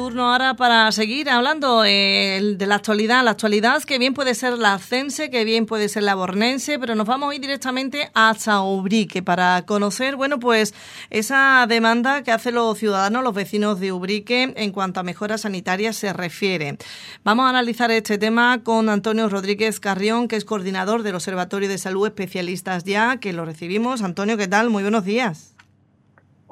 turno 0.00 0.32
ahora 0.32 0.54
para 0.54 0.90
seguir 0.92 1.28
hablando 1.28 1.84
eh, 1.84 2.54
de 2.56 2.66
la 2.66 2.76
actualidad. 2.76 3.22
La 3.22 3.32
actualidad 3.32 3.82
que 3.82 3.98
bien 3.98 4.14
puede 4.14 4.34
ser 4.34 4.56
la 4.56 4.72
ascense, 4.72 5.28
que 5.28 5.44
bien 5.44 5.66
puede 5.66 5.90
ser 5.90 6.04
la 6.04 6.14
bornense, 6.14 6.78
pero 6.78 6.94
nos 6.94 7.06
vamos 7.06 7.30
a 7.30 7.34
ir 7.34 7.42
directamente 7.42 8.10
hasta 8.14 8.62
Ubrique 8.62 9.22
para 9.22 9.66
conocer, 9.66 10.16
bueno, 10.16 10.40
pues 10.40 10.72
esa 11.10 11.66
demanda 11.68 12.22
que 12.22 12.32
hacen 12.32 12.54
los 12.54 12.78
ciudadanos, 12.78 13.22
los 13.22 13.34
vecinos 13.34 13.78
de 13.78 13.92
Ubrique 13.92 14.54
en 14.56 14.72
cuanto 14.72 15.00
a 15.00 15.02
mejoras 15.02 15.42
sanitarias 15.42 15.96
se 15.96 16.14
refiere. 16.14 16.78
Vamos 17.22 17.44
a 17.44 17.50
analizar 17.50 17.90
este 17.90 18.16
tema 18.16 18.62
con 18.64 18.88
Antonio 18.88 19.28
Rodríguez 19.28 19.80
Carrión, 19.80 20.28
que 20.28 20.36
es 20.36 20.46
coordinador 20.46 21.02
del 21.02 21.16
Observatorio 21.16 21.68
de 21.68 21.76
Salud 21.76 22.06
Especialistas 22.06 22.84
Ya, 22.84 23.18
que 23.18 23.34
lo 23.34 23.44
recibimos. 23.44 24.00
Antonio, 24.00 24.38
¿qué 24.38 24.48
tal? 24.48 24.70
Muy 24.70 24.82
buenos 24.82 25.04
días. 25.04 25.49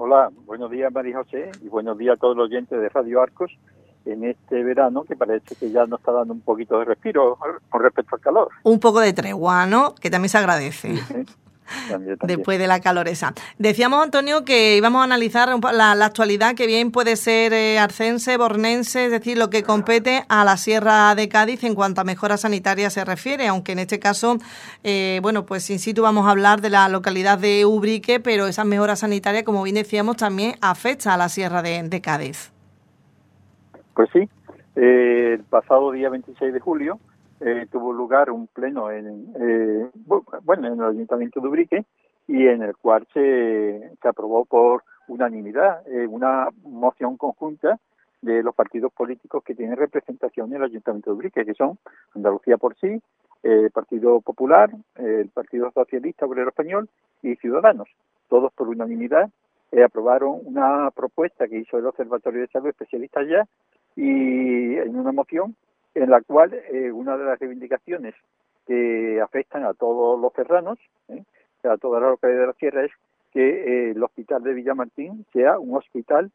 Hola, 0.00 0.30
buenos 0.46 0.70
días 0.70 0.92
María 0.92 1.16
José 1.16 1.50
y 1.60 1.68
buenos 1.68 1.98
días 1.98 2.14
a 2.14 2.20
todos 2.20 2.36
los 2.36 2.44
oyentes 2.44 2.80
de 2.80 2.88
Radio 2.88 3.20
Arcos 3.20 3.50
en 4.04 4.22
este 4.22 4.62
verano 4.62 5.02
que 5.02 5.16
parece 5.16 5.56
que 5.56 5.72
ya 5.72 5.86
nos 5.86 5.98
está 5.98 6.12
dando 6.12 6.34
un 6.34 6.40
poquito 6.40 6.78
de 6.78 6.84
respiro 6.84 7.36
con 7.68 7.82
respecto 7.82 8.14
al 8.14 8.20
calor. 8.20 8.48
Un 8.62 8.78
poco 8.78 9.00
de 9.00 9.12
tregua, 9.12 9.66
¿no? 9.66 9.96
Que 9.96 10.08
también 10.08 10.28
se 10.28 10.38
agradece. 10.38 10.94
Después 12.22 12.58
de 12.58 12.66
la 12.66 12.80
caloresa. 12.80 13.34
Decíamos, 13.58 14.02
Antonio, 14.02 14.44
que 14.44 14.76
íbamos 14.76 15.00
a 15.00 15.04
analizar 15.04 15.48
la, 15.72 15.92
actualidad 16.04 16.54
que 16.54 16.66
bien 16.66 16.90
puede 16.90 17.16
ser 17.16 17.52
eh, 17.52 17.78
arcense, 17.78 18.36
bornense, 18.36 19.06
es 19.06 19.10
decir, 19.10 19.38
lo 19.38 19.50
que 19.50 19.62
compete 19.62 20.24
a 20.28 20.44
la 20.44 20.56
Sierra 20.56 21.14
de 21.14 21.28
Cádiz 21.28 21.64
en 21.64 21.74
cuanto 21.74 22.00
a 22.00 22.04
mejoras 22.04 22.42
sanitarias 22.42 22.92
se 22.92 23.04
refiere, 23.04 23.46
aunque 23.48 23.72
en 23.72 23.80
este 23.80 23.98
caso, 23.98 24.38
eh, 24.84 25.20
bueno, 25.22 25.44
pues 25.46 25.68
in 25.70 25.78
situ 25.78 26.02
vamos 26.02 26.26
a 26.26 26.30
hablar 26.30 26.60
de 26.60 26.70
la 26.70 26.88
localidad 26.88 27.38
de 27.38 27.66
Ubrique, 27.66 28.20
pero 28.20 28.46
esas 28.46 28.66
mejoras 28.66 29.00
sanitarias, 29.00 29.44
como 29.44 29.62
bien 29.62 29.74
decíamos, 29.74 30.16
también 30.16 30.54
afecta 30.60 31.14
a 31.14 31.16
la 31.16 31.28
Sierra 31.28 31.62
de, 31.62 32.00
Cádiz. 32.00 32.52
Pues 33.94 34.08
sí, 34.12 34.28
eh, 34.76 35.34
el 35.34 35.44
pasado 35.44 35.90
día 35.92 36.08
26 36.08 36.52
de 36.52 36.60
julio 36.60 37.00
eh, 37.40 37.66
tuvo 37.70 37.92
lugar 37.92 38.30
un 38.30 38.48
pleno 38.48 38.90
en, 38.90 39.32
eh, 39.38 39.90
bueno, 40.42 40.66
en 40.66 40.74
el 40.74 40.84
Ayuntamiento 40.84 41.40
de 41.40 41.48
Ubrique 41.48 41.84
y 42.26 42.46
en 42.46 42.62
el 42.62 42.76
cual 42.76 43.06
se, 43.14 43.92
aprobó 44.02 44.44
por 44.44 44.82
unanimidad 45.06 45.86
eh, 45.88 46.06
una 46.06 46.48
moción 46.64 47.16
conjunta 47.16 47.78
de 48.22 48.42
los 48.42 48.54
partidos 48.54 48.92
políticos 48.92 49.44
que 49.44 49.54
tienen 49.54 49.76
representación 49.76 50.50
en 50.50 50.56
el 50.56 50.64
Ayuntamiento 50.64 51.10
de 51.10 51.16
Ubrique, 51.16 51.44
que 51.44 51.54
son 51.54 51.78
Andalucía 52.14 52.56
por 52.56 52.76
sí, 52.76 53.00
el 53.44 53.70
Partido 53.70 54.20
Popular, 54.20 54.70
el 54.96 55.28
Partido 55.28 55.70
Socialista 55.70 56.26
Obrero 56.26 56.48
Español 56.48 56.88
y 57.22 57.36
Ciudadanos. 57.36 57.88
Todos 58.28 58.52
por 58.52 58.68
unanimidad 58.68 59.30
aprobaron 59.84 60.40
una 60.44 60.90
propuesta 60.90 61.46
que 61.46 61.58
hizo 61.58 61.78
el 61.78 61.86
Observatorio 61.86 62.40
de 62.40 62.48
Salud 62.48 62.68
Especialista 62.68 63.22
ya 63.22 63.46
y 63.94 64.76
en 64.76 64.98
una 64.98 65.12
moción 65.12 65.54
en 66.02 66.10
la 66.10 66.20
cual 66.20 66.54
eh, 66.54 66.92
una 66.92 67.16
de 67.16 67.24
las 67.24 67.38
reivindicaciones 67.38 68.14
que 68.66 69.20
afectan 69.20 69.64
a 69.64 69.74
todos 69.74 70.20
los 70.20 70.32
serranos, 70.32 70.78
¿eh? 71.08 71.24
a 71.64 71.76
toda 71.76 72.00
la 72.00 72.10
localidad 72.10 72.40
de 72.40 72.46
la 72.46 72.52
sierra, 72.54 72.84
es 72.84 72.92
que 73.32 73.48
eh, 73.48 73.90
el 73.90 74.02
hospital 74.02 74.42
de 74.42 74.54
Villamartín 74.54 75.26
sea 75.32 75.58
un 75.58 75.76
hospital 75.76 76.30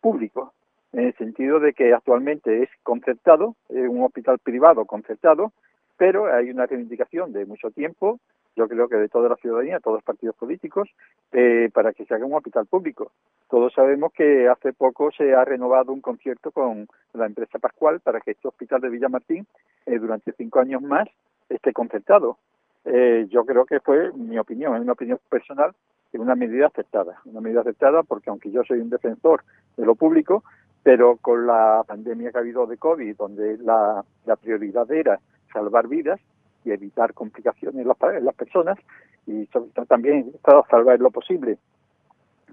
público, 0.00 0.52
en 0.92 1.06
el 1.06 1.14
sentido 1.14 1.58
de 1.60 1.72
que 1.72 1.92
actualmente 1.92 2.62
es 2.62 2.70
concertado, 2.82 3.54
es 3.68 3.88
un 3.88 4.02
hospital 4.02 4.38
privado 4.38 4.84
concertado, 4.84 5.52
pero 5.96 6.32
hay 6.32 6.50
una 6.50 6.66
reivindicación 6.66 7.32
de 7.32 7.46
mucho 7.46 7.70
tiempo 7.70 8.20
yo 8.56 8.68
creo 8.68 8.88
que 8.88 8.96
de 8.96 9.08
toda 9.08 9.28
la 9.28 9.36
ciudadanía, 9.36 9.80
todos 9.80 9.98
los 9.98 10.04
partidos 10.04 10.34
políticos, 10.36 10.88
eh, 11.32 11.70
para 11.72 11.92
que 11.92 12.04
se 12.04 12.14
haga 12.14 12.26
un 12.26 12.34
hospital 12.34 12.66
público. 12.66 13.12
Todos 13.48 13.72
sabemos 13.72 14.12
que 14.12 14.48
hace 14.48 14.72
poco 14.72 15.10
se 15.12 15.34
ha 15.34 15.44
renovado 15.44 15.92
un 15.92 16.00
concierto 16.00 16.50
con 16.50 16.88
la 17.14 17.26
empresa 17.26 17.58
Pascual 17.58 18.00
para 18.00 18.20
que 18.20 18.32
este 18.32 18.48
hospital 18.48 18.80
de 18.80 18.90
Villamartín 18.90 19.46
eh, 19.86 19.98
durante 19.98 20.32
cinco 20.32 20.60
años 20.60 20.82
más 20.82 21.08
esté 21.48 21.72
concertado. 21.72 22.38
Eh, 22.84 23.26
yo 23.30 23.44
creo 23.44 23.64
que 23.64 23.80
fue, 23.80 24.12
mi 24.12 24.38
opinión, 24.38 24.74
es 24.74 24.82
una 24.82 24.92
opinión 24.92 25.20
personal, 25.28 25.72
es 26.12 26.20
una 26.20 26.34
medida 26.34 26.66
aceptada. 26.66 27.20
Una 27.26 27.40
medida 27.40 27.60
aceptada 27.60 28.02
porque 28.02 28.30
aunque 28.30 28.50
yo 28.50 28.64
soy 28.64 28.80
un 28.80 28.90
defensor 28.90 29.44
de 29.76 29.86
lo 29.86 29.94
público, 29.94 30.42
pero 30.82 31.16
con 31.16 31.46
la 31.46 31.84
pandemia 31.86 32.32
que 32.32 32.38
ha 32.38 32.40
habido 32.40 32.66
de 32.66 32.76
COVID, 32.76 33.16
donde 33.16 33.58
la 33.58 34.04
prioridad 34.40 34.90
era 34.90 35.20
salvar 35.52 35.86
vidas, 35.88 36.20
y 36.64 36.72
evitar 36.72 37.14
complicaciones 37.14 37.80
en 37.80 37.88
las, 38.24 38.34
personas 38.34 38.78
y 39.26 39.46
sobre 39.46 39.70
todo 39.70 39.86
también 39.86 40.32
salvar 40.70 40.98
lo 41.00 41.10
posible. 41.10 41.58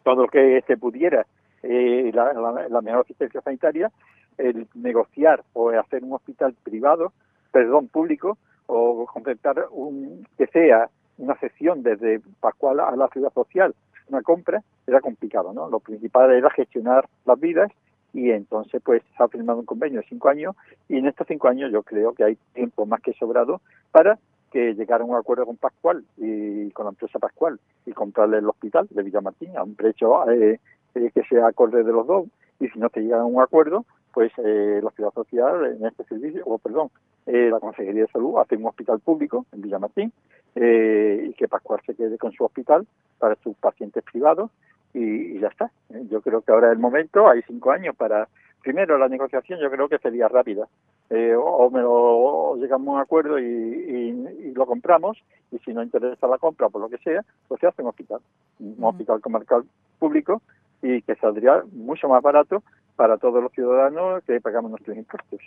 Todo 0.04 0.24
lo 0.24 0.28
que 0.28 0.64
se 0.68 0.78
pudiera 0.78 1.26
eh, 1.64 2.12
la, 2.14 2.34
la, 2.70 2.82
mejor 2.82 3.02
asistencia 3.02 3.42
sanitaria 3.42 3.92
el 4.38 4.68
negociar 4.76 5.44
o 5.54 5.70
hacer 5.70 6.04
un 6.04 6.14
hospital 6.14 6.54
privado 6.64 7.14
perdón 7.52 7.88
público 7.88 8.38
o 8.68 9.06
completar 9.06 9.66
un 9.72 10.28
que 10.38 10.48
sea 10.48 10.90
una 11.18 11.38
sesión 11.40 11.82
desde 11.82 12.22
Pascual 12.40 12.82
a 12.82 12.96
la 12.96 13.08
ciudad 13.08 13.34
social 13.34 13.74
una 14.10 14.22
compra 14.22 14.62
era 14.86 15.00
complicado 15.00 15.54
no 15.54 15.70
lo 15.70 15.80
principal 15.80 16.32
era 16.32 16.50
gestionar 16.50 17.08
las 17.26 17.40
vidas 17.40 17.72
y 18.16 18.32
entonces 18.32 18.82
pues 18.82 19.04
se 19.18 19.24
ha 19.24 19.28
firmado 19.28 19.60
un 19.60 19.66
convenio 19.66 20.00
de 20.00 20.08
cinco 20.08 20.30
años 20.30 20.56
y 20.88 20.98
en 20.98 21.06
estos 21.06 21.28
cinco 21.28 21.50
años 21.50 21.70
yo 21.72 21.84
creo 21.84 22.14
que 22.14 22.24
hay 22.24 22.38
tiempo 22.54 22.86
más 22.86 23.02
que 23.02 23.14
sobrado 23.14 23.60
para 23.92 24.18
que 24.52 24.74
llegara 24.74 25.04
a 25.04 25.08
un 25.08 25.18
acuerdo 25.18 25.46
con 25.46 25.58
Pascual 25.58 26.06
y 26.16 26.72
con 26.72 26.86
la 26.86 26.92
empresa 26.92 27.20
Pascual 27.20 27.60
y 27.86 27.92
comprarle 27.92 28.38
el 28.38 28.48
hospital 28.48 28.88
de 28.90 29.04
Villamartín 29.04 29.58
a 29.58 29.64
un 29.64 29.76
precio 29.76 30.30
eh, 30.32 30.62
eh, 30.96 31.12
que 31.14 31.24
sea 31.24 31.48
acorde 31.48 31.84
de 31.84 31.92
los 31.92 32.08
dos 32.08 32.28
y 32.62 32.70
si 32.70 32.80
no 32.80 32.88
se 32.88 33.02
llega 33.02 33.20
a 33.20 33.26
un 33.26 33.42
acuerdo 33.42 33.84
pues 34.14 34.32
eh, 34.38 34.80
la 34.82 34.92
ciudad 34.92 35.12
social 35.14 35.76
en 35.78 35.86
este 35.86 36.06
servicio, 36.06 36.42
o 36.46 36.58
perdón, 36.58 36.90
la 37.26 37.60
Consejería 37.60 38.04
de 38.04 38.08
Salud 38.08 38.38
hace 38.38 38.56
un 38.56 38.68
hospital 38.68 39.02
público 39.02 39.46
en 39.52 39.62
Villamartín 39.62 40.14
y 40.56 41.34
que 41.34 41.48
Pascual 41.50 41.82
se 41.86 41.96
quede 41.96 42.18
con 42.18 42.32
su 42.32 42.46
hospital 42.46 42.88
para 43.20 43.36
sus 43.44 43.58
pacientes 43.58 44.06
privados 44.06 44.52
y, 44.96 45.40
ya 45.40 45.50
está. 45.50 45.70
Yo 46.10 46.22
creo 46.22 46.42
que 46.42 46.52
ahora 46.52 46.68
es 46.68 46.74
el 46.74 46.80
momento, 46.80 47.28
hay 47.28 47.42
cinco 47.46 47.72
años 47.72 47.96
para, 47.96 48.28
primero 48.62 48.98
la 48.98 49.10
negociación 49.10 49.60
yo 49.60 49.70
creo 49.70 49.90
que 49.90 50.00
sería 50.00 50.28
rápida, 50.28 50.68
eh, 51.10 51.36
o, 51.38 51.70
me 51.70 51.82
lo, 51.82 52.56
llegamos 52.56 52.88
a 52.88 52.92
un 52.94 53.00
acuerdo 53.02 53.38
y, 53.38 54.54
lo 54.56 54.66
compramos, 54.66 55.18
y 55.52 55.60
si 55.60 55.74
no 55.74 55.84
interesa 55.84 56.28
la 56.28 56.38
compra 56.38 56.70
por 56.70 56.82
lo 56.82 56.90
que 56.90 56.98
sea, 57.00 57.24
pues 57.48 57.60
se 57.60 57.68
hace 57.68 57.82
un 57.82 57.90
hospital, 57.90 58.22
un 58.60 58.84
hospital 58.84 59.20
comarcal 59.20 59.66
público 60.00 60.42
y 60.82 61.02
que 61.02 61.16
saldría 61.16 61.62
mucho 61.74 62.08
más 62.08 62.24
barato 62.24 62.64
para 62.96 63.18
todos 63.18 63.42
los 63.44 63.52
ciudadanos 63.52 64.24
que 64.26 64.40
pagamos 64.40 64.72
nuestros 64.72 64.96
impuestos. 64.96 65.42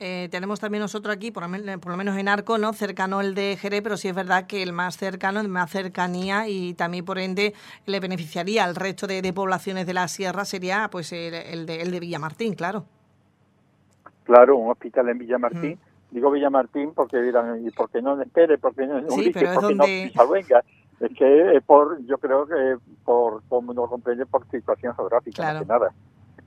Eh, 0.00 0.28
tenemos 0.30 0.60
también 0.60 0.82
nosotros 0.82 1.14
aquí, 1.14 1.30
por, 1.30 1.42
lo 1.42 1.96
menos 1.96 2.16
en 2.16 2.28
Arco, 2.28 2.58
¿no? 2.58 2.72
cercano 2.72 3.20
el 3.20 3.34
de 3.34 3.56
Jerez, 3.56 3.82
pero 3.82 3.96
sí 3.96 4.08
es 4.08 4.14
verdad 4.14 4.46
que 4.46 4.62
el 4.62 4.72
más 4.72 4.96
cercano, 4.96 5.40
el 5.40 5.48
más 5.48 5.70
cercanía 5.70 6.48
y 6.48 6.74
también 6.74 7.04
por 7.04 7.18
ende 7.18 7.54
le 7.86 7.98
beneficiaría 8.00 8.64
al 8.64 8.76
resto 8.76 9.06
de, 9.06 9.32
poblaciones 9.32 9.86
de 9.86 9.94
la 9.94 10.08
sierra 10.08 10.44
sería 10.44 10.88
pues 10.90 11.12
el, 11.12 11.66
de, 11.66 11.82
el 11.82 11.90
de 11.90 12.00
Villamartín, 12.00 12.54
claro. 12.54 12.84
Claro, 14.24 14.56
un 14.56 14.70
hospital 14.70 15.08
en 15.08 15.18
Villamartín. 15.18 15.78
Digo 16.10 16.30
Villamartín 16.30 16.92
porque 16.94 17.20
dirán, 17.20 17.66
¿y 17.66 17.70
por 17.70 17.90
qué 17.90 18.00
no 18.00 18.20
espere? 18.20 18.58
porque 18.58 18.86
no 18.86 19.00
sí, 19.10 19.30
pero 19.32 19.52
es 19.52 19.60
donde... 19.60 20.12
Es 21.00 21.16
que 21.16 21.62
por, 21.64 22.04
yo 22.06 22.18
creo 22.18 22.46
que 22.46 22.76
por, 23.04 23.42
como 23.48 23.72
lo 23.72 23.88
comprende, 23.88 24.26
por 24.26 24.48
situación 24.50 24.94
geográfica, 24.96 25.42
más 25.42 25.62
que 25.62 25.66
nada. 25.66 25.94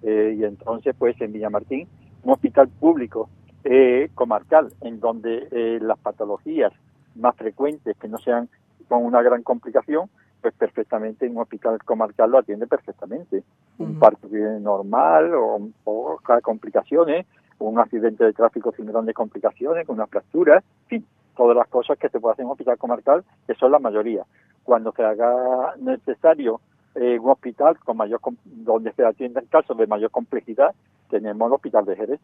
Eh, 0.04 0.36
y 0.38 0.44
entonces, 0.44 0.96
pues 0.98 1.20
en 1.22 1.34
Villamartín, 1.34 1.88
un 2.24 2.34
hospital 2.34 2.68
público 2.68 3.30
eh, 3.64 4.10
comarcal, 4.16 4.72
en 4.82 5.00
donde 5.00 5.48
eh, 5.52 5.80
las 5.82 6.00
patologías 6.00 6.74
más 7.16 7.36
frecuentes, 7.36 7.98
que 7.98 8.08
no 8.08 8.18
sean 8.18 8.50
con 8.88 9.06
una 9.06 9.22
gran 9.22 9.44
complicación, 9.44 10.10
pues 10.42 10.54
perfectamente 10.56 11.26
en 11.26 11.34
un 11.34 11.44
hospital 11.44 11.78
comarcal 11.84 12.32
lo 12.32 12.40
atiende 12.40 12.68
perfectamente. 12.68 13.44
Un 13.78 14.00
parto 14.00 14.28
normal 14.28 15.34
o, 15.34 15.70
o 15.86 16.20
complicaciones, 16.42 17.26
un 17.60 17.80
accidente 17.80 18.24
de 18.24 18.34
tráfico 18.34 18.72
sin 18.76 18.88
grandes 18.88 19.16
complicaciones, 19.16 19.86
con 19.86 19.96
una 19.96 20.08
fractura, 20.08 20.58
en 20.58 20.88
fin, 20.88 21.06
todas 21.36 21.56
las 21.56 21.68
cosas 21.68 21.98
que 21.98 22.10
se 22.10 22.20
puede 22.20 22.34
hacer 22.34 22.44
en 22.44 22.48
un 22.48 22.52
hospital 22.54 22.78
comarcal, 22.78 23.24
que 23.48 23.56
son 23.56 23.72
la 23.72 23.80
mayoría. 23.80 24.24
Cuando 24.64 24.92
se 24.92 25.04
haga 25.04 25.76
necesario 25.80 26.62
eh, 26.96 27.20
un 27.20 27.30
hospital 27.30 27.78
con 27.80 27.98
mayor 27.98 28.20
donde 28.44 28.92
se 28.94 29.06
atienden 29.06 29.46
casos 29.46 29.78
de 29.78 29.88
mayor 29.88 30.12
complejidad, 30.12 30.74
tenemos 31.10 31.48
el 31.48 31.54
hospital 31.54 31.86
de 31.86 31.96
Jerez. 31.96 32.20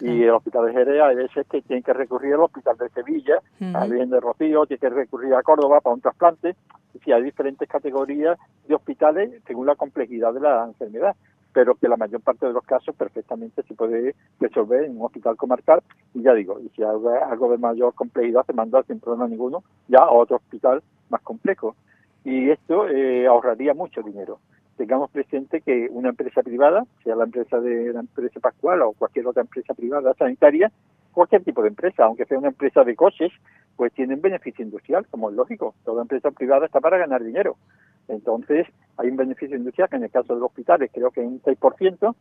Y 0.00 0.24
el 0.24 0.30
hospital 0.30 0.66
de 0.66 0.72
Jerez 0.72 1.00
a 1.00 1.08
veces 1.08 1.46
que 1.48 1.62
tiene 1.62 1.82
que 1.82 1.92
recurrir 1.92 2.34
al 2.34 2.40
hospital 2.40 2.76
de 2.76 2.88
Sevilla, 2.88 3.38
alguien 3.74 4.10
de 4.10 4.18
Rocío, 4.18 4.66
tiene 4.66 4.80
que 4.80 4.90
recurrir 4.90 5.34
a 5.34 5.42
Córdoba 5.42 5.80
para 5.80 5.94
un 5.94 6.00
trasplante. 6.00 6.56
Y 7.04 7.12
hay 7.12 7.22
diferentes 7.22 7.68
categorías 7.68 8.38
de 8.66 8.74
hospitales 8.74 9.40
según 9.46 9.66
la 9.66 9.76
complejidad 9.76 10.32
de 10.34 10.40
la 10.40 10.64
enfermedad 10.64 11.14
pero 11.54 11.76
que 11.76 11.88
la 11.88 11.96
mayor 11.96 12.20
parte 12.20 12.46
de 12.46 12.52
los 12.52 12.64
casos 12.64 12.94
perfectamente 12.96 13.62
se 13.62 13.74
puede 13.74 14.16
resolver 14.40 14.84
en 14.84 14.96
un 14.96 15.06
hospital 15.06 15.36
comarcal 15.36 15.82
y 16.12 16.22
ya 16.22 16.34
digo, 16.34 16.58
y 16.58 16.68
si 16.70 16.82
hay 16.82 16.90
algo 17.30 17.50
de 17.52 17.58
mayor 17.58 17.94
complejidad 17.94 18.44
se 18.44 18.52
manda 18.52 18.82
sin 18.82 18.98
problema 18.98 19.28
ninguno 19.28 19.62
ya 19.86 20.00
a 20.00 20.10
otro 20.10 20.36
hospital 20.36 20.82
más 21.08 21.22
complejo 21.22 21.76
y 22.24 22.50
esto 22.50 22.88
eh, 22.88 23.26
ahorraría 23.26 23.74
mucho 23.74 24.02
dinero 24.02 24.40
tengamos 24.76 25.10
presente 25.10 25.60
que 25.60 25.88
una 25.90 26.10
empresa 26.10 26.42
privada, 26.42 26.84
sea 27.02 27.16
la 27.16 27.24
empresa 27.24 27.60
de 27.60 27.92
la 27.92 28.00
empresa 28.00 28.40
Pascual 28.40 28.82
o 28.82 28.92
cualquier 28.92 29.26
otra 29.26 29.42
empresa 29.42 29.74
privada 29.74 30.14
sanitaria, 30.14 30.70
cualquier 31.12 31.44
tipo 31.44 31.62
de 31.62 31.68
empresa, 31.68 32.04
aunque 32.04 32.24
sea 32.24 32.38
una 32.38 32.48
empresa 32.48 32.84
de 32.84 32.96
coches, 32.96 33.32
pues 33.76 33.92
tienen 33.92 34.20
beneficio 34.20 34.64
industrial, 34.64 35.06
como 35.10 35.30
es 35.30 35.36
lógico. 35.36 35.74
Toda 35.84 36.02
empresa 36.02 36.30
privada 36.30 36.66
está 36.66 36.80
para 36.80 36.98
ganar 36.98 37.22
dinero. 37.22 37.56
Entonces, 38.08 38.66
hay 38.96 39.08
un 39.08 39.16
beneficio 39.16 39.56
industrial 39.56 39.88
que 39.88 39.96
en 39.96 40.04
el 40.04 40.10
caso 40.10 40.34
de 40.34 40.40
los 40.40 40.50
hospitales 40.50 40.90
creo 40.92 41.10
que 41.10 41.20
es 41.20 41.26
un 41.26 41.40
6%, 41.40 42.14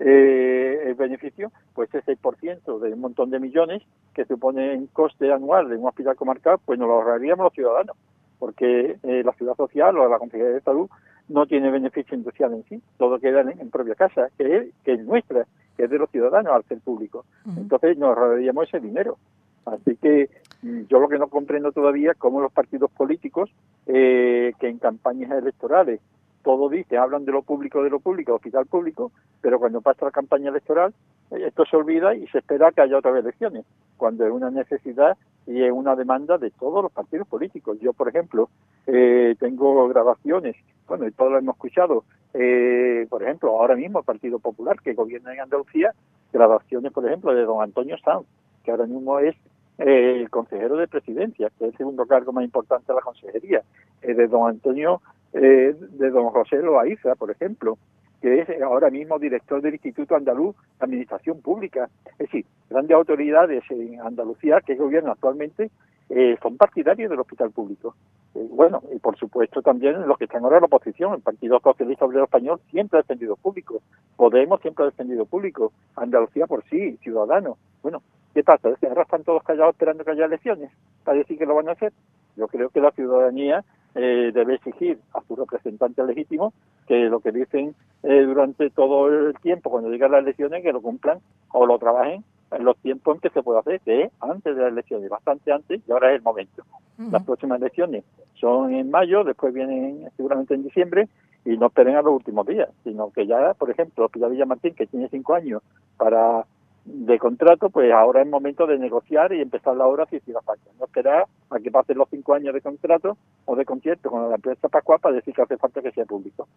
eh, 0.00 0.82
el 0.86 0.94
beneficio, 0.94 1.50
pues 1.74 1.92
ese 1.92 2.16
6% 2.16 2.78
de 2.78 2.92
un 2.92 3.00
montón 3.00 3.30
de 3.30 3.40
millones 3.40 3.82
que 4.14 4.24
supone 4.24 4.74
en 4.74 4.86
coste 4.86 5.32
anual 5.32 5.68
de 5.68 5.76
un 5.76 5.86
hospital 5.86 6.16
comarcal, 6.16 6.58
pues 6.64 6.78
nos 6.78 6.88
lo 6.88 6.94
ahorraríamos 6.94 7.44
los 7.44 7.52
ciudadanos, 7.52 7.96
porque 8.38 8.98
eh, 9.02 9.22
la 9.24 9.32
ciudad 9.32 9.56
social 9.56 9.96
o 9.98 10.08
la 10.08 10.18
Consejería 10.18 10.54
de 10.54 10.60
Salud 10.60 10.88
no 11.28 11.46
tiene 11.46 11.70
beneficio 11.70 12.16
industrial 12.16 12.54
en 12.54 12.64
sí, 12.64 12.82
todo 12.96 13.18
queda 13.18 13.40
en, 13.40 13.70
propia 13.70 13.94
casa, 13.94 14.28
que 14.38 14.56
es, 14.56 14.66
que 14.84 14.94
es 14.94 15.04
nuestra, 15.04 15.46
que 15.76 15.84
es 15.84 15.90
de 15.90 15.98
los 15.98 16.10
ciudadanos 16.10 16.52
al 16.52 16.64
ser 16.64 16.78
público. 16.78 17.24
Entonces 17.56 17.98
nos 17.98 18.16
ahorraríamos 18.16 18.68
ese 18.68 18.80
dinero. 18.80 19.18
Así 19.66 19.96
que 19.96 20.30
mm, 20.62 20.82
yo 20.88 20.98
lo 20.98 21.08
que 21.08 21.18
no 21.18 21.28
comprendo 21.28 21.72
todavía 21.72 22.12
es 22.12 22.16
cómo 22.16 22.40
los 22.40 22.52
partidos 22.52 22.90
políticos 22.90 23.50
eh, 23.86 24.52
que 24.58 24.68
en 24.68 24.78
campañas 24.78 25.30
electorales 25.30 26.00
todo 26.42 26.70
dice, 26.70 26.96
hablan 26.96 27.26
de 27.26 27.32
lo 27.32 27.42
público, 27.42 27.82
de 27.82 27.90
lo 27.90 28.00
público, 28.00 28.34
hospital 28.34 28.64
público, 28.64 29.12
pero 29.42 29.58
cuando 29.58 29.82
pasa 29.82 30.06
la 30.06 30.10
campaña 30.10 30.48
electoral, 30.48 30.94
eh, 31.30 31.44
esto 31.46 31.66
se 31.66 31.76
olvida 31.76 32.14
y 32.14 32.26
se 32.28 32.38
espera 32.38 32.72
que 32.72 32.80
haya 32.80 32.96
otras 32.96 33.16
elecciones, 33.16 33.66
cuando 33.98 34.24
es 34.24 34.32
una 34.32 34.50
necesidad 34.50 35.18
y 35.48 35.64
es 35.64 35.72
una 35.72 35.96
demanda 35.96 36.36
de 36.36 36.50
todos 36.50 36.82
los 36.82 36.92
partidos 36.92 37.26
políticos. 37.26 37.78
Yo, 37.80 37.94
por 37.94 38.08
ejemplo, 38.08 38.50
eh, 38.86 39.34
tengo 39.40 39.88
grabaciones, 39.88 40.56
bueno, 40.86 41.08
y 41.08 41.10
todos 41.12 41.32
lo 41.32 41.38
hemos 41.38 41.56
escuchado, 41.56 42.04
eh, 42.34 43.06
por 43.08 43.22
ejemplo, 43.22 43.58
ahora 43.58 43.74
mismo 43.74 44.00
el 44.00 44.04
Partido 44.04 44.38
Popular, 44.38 44.76
que 44.82 44.92
gobierna 44.92 45.32
en 45.32 45.40
Andalucía, 45.40 45.94
grabaciones, 46.32 46.92
por 46.92 47.06
ejemplo, 47.06 47.34
de 47.34 47.44
don 47.44 47.62
Antonio 47.62 47.96
Sanz, 48.04 48.26
que 48.62 48.70
ahora 48.70 48.86
mismo 48.86 49.18
es 49.18 49.34
el 49.78 50.28
consejero 50.28 50.76
de 50.76 50.86
presidencia, 50.86 51.50
que 51.58 51.64
es 51.64 51.70
el 51.72 51.78
segundo 51.78 52.04
cargo 52.06 52.32
más 52.32 52.44
importante 52.44 52.92
de 52.92 52.96
la 52.96 53.00
consejería, 53.02 53.62
de 54.02 54.26
don 54.26 54.48
Antonio 54.48 55.00
eh, 55.32 55.74
de 55.78 56.10
don 56.10 56.30
José 56.30 56.56
Loaiza, 56.56 57.14
por 57.14 57.30
ejemplo, 57.30 57.78
que 58.20 58.40
es 58.40 58.62
ahora 58.62 58.90
mismo 58.90 59.18
director 59.18 59.62
del 59.62 59.74
Instituto 59.74 60.16
Andaluz 60.16 60.56
de 60.56 60.84
Administración 60.84 61.40
Pública. 61.40 61.88
Es 62.06 62.18
decir, 62.18 62.46
grandes 62.68 62.96
autoridades 62.96 63.62
en 63.70 64.00
Andalucía 64.00 64.60
que 64.60 64.74
gobiernan 64.74 65.12
actualmente 65.12 65.70
eh, 66.10 66.36
son 66.42 66.56
partidarios 66.56 67.10
del 67.10 67.20
hospital 67.20 67.50
público. 67.50 67.94
Eh, 68.34 68.46
bueno, 68.50 68.82
y 68.94 68.98
por 68.98 69.16
supuesto 69.18 69.60
también 69.62 70.06
los 70.06 70.16
que 70.16 70.24
están 70.24 70.42
ahora 70.42 70.56
en 70.56 70.62
la 70.62 70.66
oposición, 70.66 71.14
el 71.14 71.20
Partido 71.20 71.60
Socialista 71.60 72.06
Obrero 72.06 72.24
Español 72.24 72.60
siempre 72.70 72.98
ha 72.98 73.02
defendido 73.02 73.36
público, 73.36 73.82
Podemos 74.16 74.60
siempre 74.62 74.84
ha 74.84 74.86
defendido 74.86 75.26
público, 75.26 75.72
Andalucía 75.96 76.46
por 76.46 76.64
sí, 76.64 76.96
Ciudadanos. 77.02 77.58
Bueno, 77.82 78.02
¿qué 78.34 78.42
pasa? 78.42 78.70
ahora 78.88 79.02
están 79.02 79.22
todos 79.22 79.42
callados 79.44 79.74
esperando 79.74 80.04
que 80.04 80.10
haya 80.10 80.24
elecciones 80.24 80.72
para 81.04 81.18
decir 81.18 81.38
que 81.38 81.46
lo 81.46 81.54
van 81.54 81.68
a 81.68 81.72
hacer. 81.72 81.92
Yo 82.36 82.48
creo 82.48 82.70
que 82.70 82.80
la 82.80 82.90
ciudadanía 82.92 83.64
eh, 83.94 84.30
debe 84.32 84.54
exigir 84.54 84.98
a 85.14 85.20
su 85.22 85.36
representante 85.36 86.02
legítimo 86.04 86.52
que 86.86 87.08
lo 87.08 87.20
que 87.20 87.32
dicen 87.32 87.74
eh, 88.02 88.22
durante 88.22 88.70
todo 88.70 89.08
el 89.08 89.34
tiempo, 89.40 89.70
cuando 89.70 89.90
llegan 89.90 90.12
las 90.12 90.22
elecciones, 90.22 90.62
que 90.62 90.72
lo 90.72 90.80
cumplan 90.80 91.18
o 91.52 91.66
lo 91.66 91.78
trabajen 91.78 92.24
en 92.50 92.64
los 92.64 92.76
tiempos 92.78 93.16
en 93.16 93.20
que 93.20 93.30
se 93.30 93.42
puede 93.42 93.58
hacer, 93.58 93.80
que 93.80 94.04
es 94.04 94.12
antes 94.20 94.56
de 94.56 94.62
las 94.62 94.72
elecciones, 94.72 95.10
bastante 95.10 95.52
antes, 95.52 95.80
y 95.86 95.92
ahora 95.92 96.10
es 96.10 96.16
el 96.16 96.22
momento. 96.22 96.64
Las 97.12 97.22
próximas 97.22 97.60
elecciones 97.60 98.04
son 98.34 98.74
en 98.74 98.90
mayo, 98.90 99.22
después 99.22 99.54
vienen 99.54 100.08
seguramente 100.16 100.54
en 100.54 100.64
diciembre, 100.64 101.08
y 101.44 101.56
no 101.56 101.66
esperen 101.66 101.96
a 101.96 102.02
los 102.02 102.14
últimos 102.14 102.46
días, 102.46 102.68
sino 102.84 103.10
que 103.10 103.26
ya, 103.26 103.54
por 103.54 103.70
ejemplo, 103.70 104.08
Pilar 104.08 104.30
Villamartín, 104.30 104.74
que 104.74 104.86
tiene 104.86 105.08
cinco 105.08 105.34
años 105.34 105.62
para 105.96 106.44
de 106.90 107.18
contrato, 107.18 107.68
pues 107.68 107.92
ahora 107.92 108.22
es 108.22 108.28
momento 108.28 108.66
de 108.66 108.78
negociar 108.78 109.32
y 109.32 109.42
empezar 109.42 109.76
la 109.76 109.86
obra 109.86 110.06
si 110.06 110.16
hiciera 110.16 110.40
falta. 110.40 110.70
No 110.78 110.86
esperar 110.86 111.26
a 111.50 111.58
que 111.58 111.70
pasen 111.70 111.98
los 111.98 112.08
cinco 112.08 112.34
años 112.34 112.54
de 112.54 112.62
contrato 112.62 113.18
o 113.44 113.56
de 113.56 113.64
concierto 113.64 114.10
con 114.10 114.28
la 114.30 114.36
empresa 114.36 114.68
Pascual 114.68 114.98
para 114.98 115.16
decir 115.16 115.34
que 115.34 115.42
hace 115.42 115.58
falta 115.58 115.82
que 115.82 115.92
sea 115.92 116.06
público. 116.06 116.48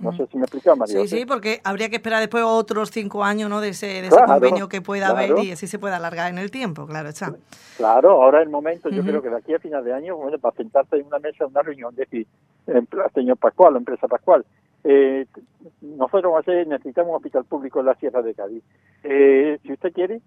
No 0.00 0.14
sé 0.14 0.26
si 0.26 0.36
me 0.36 0.44
explica, 0.44 0.74
María. 0.74 1.00
Sí, 1.00 1.08
sí, 1.08 1.26
porque 1.26 1.60
habría 1.64 1.88
que 1.88 1.96
esperar 1.96 2.20
después 2.20 2.44
otros 2.46 2.90
cinco 2.90 3.24
años 3.24 3.48
¿no? 3.48 3.60
de 3.60 3.70
ese, 3.70 3.86
de 3.86 4.08
ese 4.08 4.24
convenio 4.26 4.68
que 4.68 4.82
pueda 4.82 5.08
haber 5.08 5.38
y 5.38 5.52
así 5.52 5.66
se 5.66 5.78
puede 5.78 5.94
alargar 5.94 6.30
en 6.30 6.38
el 6.38 6.50
tiempo, 6.50 6.86
claro 6.86 7.08
está. 7.08 7.34
Claro, 7.78 8.22
ahora 8.22 8.40
es 8.40 8.46
el 8.46 8.50
momento, 8.50 8.90
yo 8.90 9.02
creo 9.02 9.22
que 9.22 9.30
de 9.30 9.36
aquí 9.36 9.54
a 9.54 9.58
final 9.58 9.84
de 9.84 9.94
año, 9.94 10.16
bueno, 10.16 10.38
para 10.38 10.54
sentarse 10.54 10.96
en 10.96 11.06
una 11.06 11.18
mesa, 11.18 11.46
una 11.46 11.62
reunión, 11.62 11.94
decir, 11.94 12.26
señor 13.14 13.38
Pascual, 13.38 13.72
la 13.72 13.78
empresa 13.78 14.06
Pascual, 14.06 14.44
eh, 14.84 15.26
nosotros 15.80 16.32
necesitamos 16.46 17.10
un 17.10 17.16
hospital 17.16 17.44
público 17.44 17.80
en 17.80 17.86
la 17.86 17.94
Sierra 17.94 18.22
de 18.22 18.34
Cádiz. 18.34 18.62
Eh, 19.10 19.58
si 19.62 19.72
usted 19.72 19.90
quiere, 19.94 20.20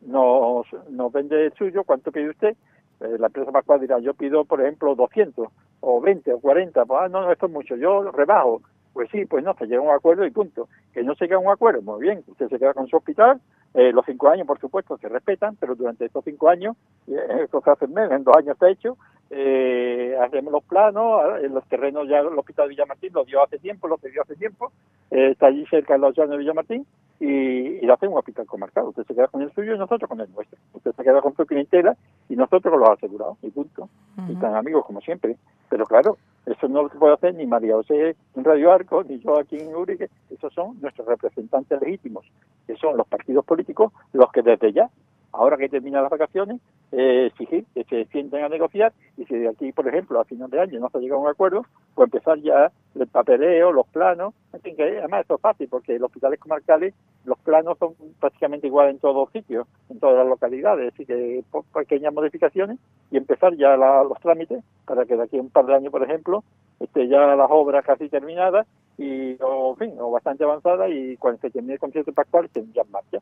nos, 0.00 0.66
nos 0.88 1.12
vende 1.12 1.46
el 1.46 1.52
suyo, 1.52 1.84
¿cuánto 1.84 2.10
pide 2.10 2.30
usted? 2.30 2.56
Eh, 3.00 3.18
la 3.18 3.26
empresa 3.26 3.52
Pascual 3.52 3.80
dirá, 3.80 3.98
yo 3.98 4.14
pido, 4.14 4.46
por 4.46 4.62
ejemplo, 4.62 4.94
200 4.94 5.48
o 5.80 6.00
20 6.00 6.32
o 6.32 6.40
40, 6.40 6.86
pues, 6.86 7.00
ah, 7.02 7.08
no, 7.08 7.20
no, 7.20 7.30
esto 7.30 7.44
es 7.44 7.52
mucho, 7.52 7.76
yo 7.76 8.10
rebajo. 8.10 8.62
Pues 8.94 9.10
sí, 9.10 9.26
pues 9.26 9.44
no, 9.44 9.54
se 9.54 9.66
llega 9.66 9.80
a 9.80 9.84
un 9.84 9.94
acuerdo 9.94 10.24
y 10.24 10.30
punto. 10.30 10.68
Que 10.94 11.02
no 11.02 11.14
se 11.14 11.30
a 11.30 11.38
un 11.38 11.50
acuerdo, 11.50 11.82
muy 11.82 12.00
bien, 12.00 12.24
usted 12.26 12.48
se 12.48 12.58
queda 12.58 12.72
con 12.72 12.86
su 12.86 12.96
hospital, 12.96 13.38
eh, 13.74 13.92
los 13.92 14.06
cinco 14.06 14.30
años, 14.30 14.46
por 14.46 14.58
supuesto, 14.58 14.96
se 14.96 15.10
respetan, 15.10 15.56
pero 15.56 15.74
durante 15.74 16.06
estos 16.06 16.24
cinco 16.24 16.48
años, 16.48 16.74
eh, 17.08 17.46
se 17.50 17.70
hace 17.70 17.84
en 17.84 17.92
menos, 17.92 18.12
en 18.12 18.24
dos 18.24 18.36
años 18.36 18.52
está 18.54 18.70
hecho, 18.70 18.96
eh, 19.34 20.14
hacemos 20.20 20.52
los 20.52 20.62
planos, 20.64 21.42
en 21.42 21.54
los 21.54 21.64
terrenos 21.66 22.06
ya 22.06 22.18
el 22.18 22.38
Hospital 22.38 22.66
de 22.66 22.74
Villamartín 22.74 23.14
lo 23.14 23.24
dio 23.24 23.42
hace 23.42 23.58
tiempo, 23.58 23.88
lo 23.88 23.96
dio 23.96 24.20
hace 24.20 24.36
tiempo, 24.36 24.72
eh, 25.10 25.30
está 25.30 25.46
allí 25.46 25.64
cerca 25.70 25.94
de 25.94 26.00
los 26.00 26.14
llanos 26.14 26.32
de 26.32 26.36
Villamartín 26.36 26.86
y, 27.18 27.26
y 27.26 27.80
lo 27.80 27.94
hacemos 27.94 28.12
un 28.12 28.18
hospital 28.18 28.44
comarcal. 28.44 28.84
Usted 28.88 29.04
se 29.04 29.14
queda 29.14 29.28
con 29.28 29.40
el 29.40 29.50
suyo 29.54 29.74
y 29.74 29.78
nosotros 29.78 30.06
con 30.06 30.20
el 30.20 30.30
nuestro. 30.34 30.58
Usted 30.74 30.92
se 30.92 31.02
queda 31.02 31.22
con 31.22 31.34
su 31.34 31.46
clientela 31.46 31.96
y 32.28 32.36
nosotros 32.36 32.70
con 32.70 32.80
los 32.80 32.90
asegurados, 32.90 33.38
y 33.42 33.50
punto. 33.50 33.88
Y 34.28 34.32
están 34.32 34.54
amigos 34.54 34.84
como 34.84 35.00
siempre. 35.00 35.36
Pero 35.70 35.86
claro, 35.86 36.18
eso 36.44 36.68
no 36.68 36.82
lo 36.82 36.88
puede 36.90 37.14
hacer 37.14 37.34
ni 37.34 37.46
María 37.46 37.74
José 37.76 38.16
en 38.36 38.44
Radio 38.44 38.70
Arco, 38.70 39.02
ni 39.02 39.18
yo 39.20 39.38
aquí 39.38 39.58
en 39.58 39.74
Urique. 39.74 40.10
Esos 40.28 40.52
son 40.52 40.78
nuestros 40.82 41.08
representantes 41.08 41.80
legítimos, 41.80 42.26
que 42.66 42.76
son 42.76 42.98
los 42.98 43.06
partidos 43.06 43.46
políticos, 43.46 43.92
los 44.12 44.30
que 44.30 44.42
desde 44.42 44.72
ya 44.72 44.90
ahora 45.32 45.56
que 45.56 45.68
terminan 45.68 46.02
las 46.02 46.10
vacaciones, 46.10 46.60
eh, 46.92 47.26
exigir 47.26 47.64
que 47.74 47.84
se 47.84 48.04
sienten 48.06 48.44
a 48.44 48.48
negociar 48.48 48.92
y 49.16 49.24
si 49.24 49.34
de 49.34 49.48
aquí, 49.48 49.72
por 49.72 49.88
ejemplo, 49.88 50.20
a 50.20 50.24
final 50.24 50.50
de 50.50 50.60
año 50.60 50.80
no 50.80 50.90
se 50.90 50.98
llega 50.98 51.16
a 51.16 51.18
un 51.18 51.28
acuerdo, 51.28 51.64
pues 51.94 52.06
empezar 52.06 52.38
ya 52.40 52.70
el 52.94 53.06
papeleo, 53.06 53.72
los 53.72 53.86
planos, 53.86 54.34
en 54.52 54.60
fin, 54.60 54.76
que 54.76 54.98
además 54.98 55.22
esto 55.22 55.36
es 55.36 55.40
fácil 55.40 55.68
porque 55.68 55.98
los 55.98 56.08
hospitales 56.08 56.38
comarcales, 56.38 56.94
los 57.24 57.38
planos 57.38 57.78
son 57.78 57.94
prácticamente 58.20 58.66
iguales 58.66 58.94
en 58.94 59.00
todos 59.00 59.16
los 59.16 59.32
sitios, 59.32 59.66
en 59.88 59.98
todas 60.00 60.16
las 60.16 60.26
localidades, 60.26 60.92
así 60.92 61.06
que 61.06 61.42
pequeñas 61.72 62.12
modificaciones 62.12 62.78
y 63.10 63.16
empezar 63.16 63.56
ya 63.56 63.76
los 63.76 64.18
trámites 64.20 64.62
para 64.84 65.06
que 65.06 65.16
de 65.16 65.22
aquí 65.22 65.38
a 65.38 65.40
un 65.40 65.50
par 65.50 65.66
de 65.66 65.74
años, 65.74 65.90
por 65.90 66.02
ejemplo, 66.02 66.44
esté 66.78 67.08
ya 67.08 67.34
las 67.36 67.48
obras 67.50 67.84
casi 67.84 68.08
terminadas 68.08 68.66
y, 68.98 69.36
o, 69.42 69.70
en 69.72 69.76
fin, 69.76 69.98
o 69.98 70.10
bastante 70.10 70.44
avanzadas 70.44 70.90
y 70.90 71.16
cuando 71.16 71.40
se 71.40 71.50
termine 71.50 71.74
el 71.74 71.80
concierto 71.80 72.12
pactual 72.12 72.46
estén 72.46 72.72
ya 72.72 72.82
en 72.82 72.90
marcha. 72.90 73.18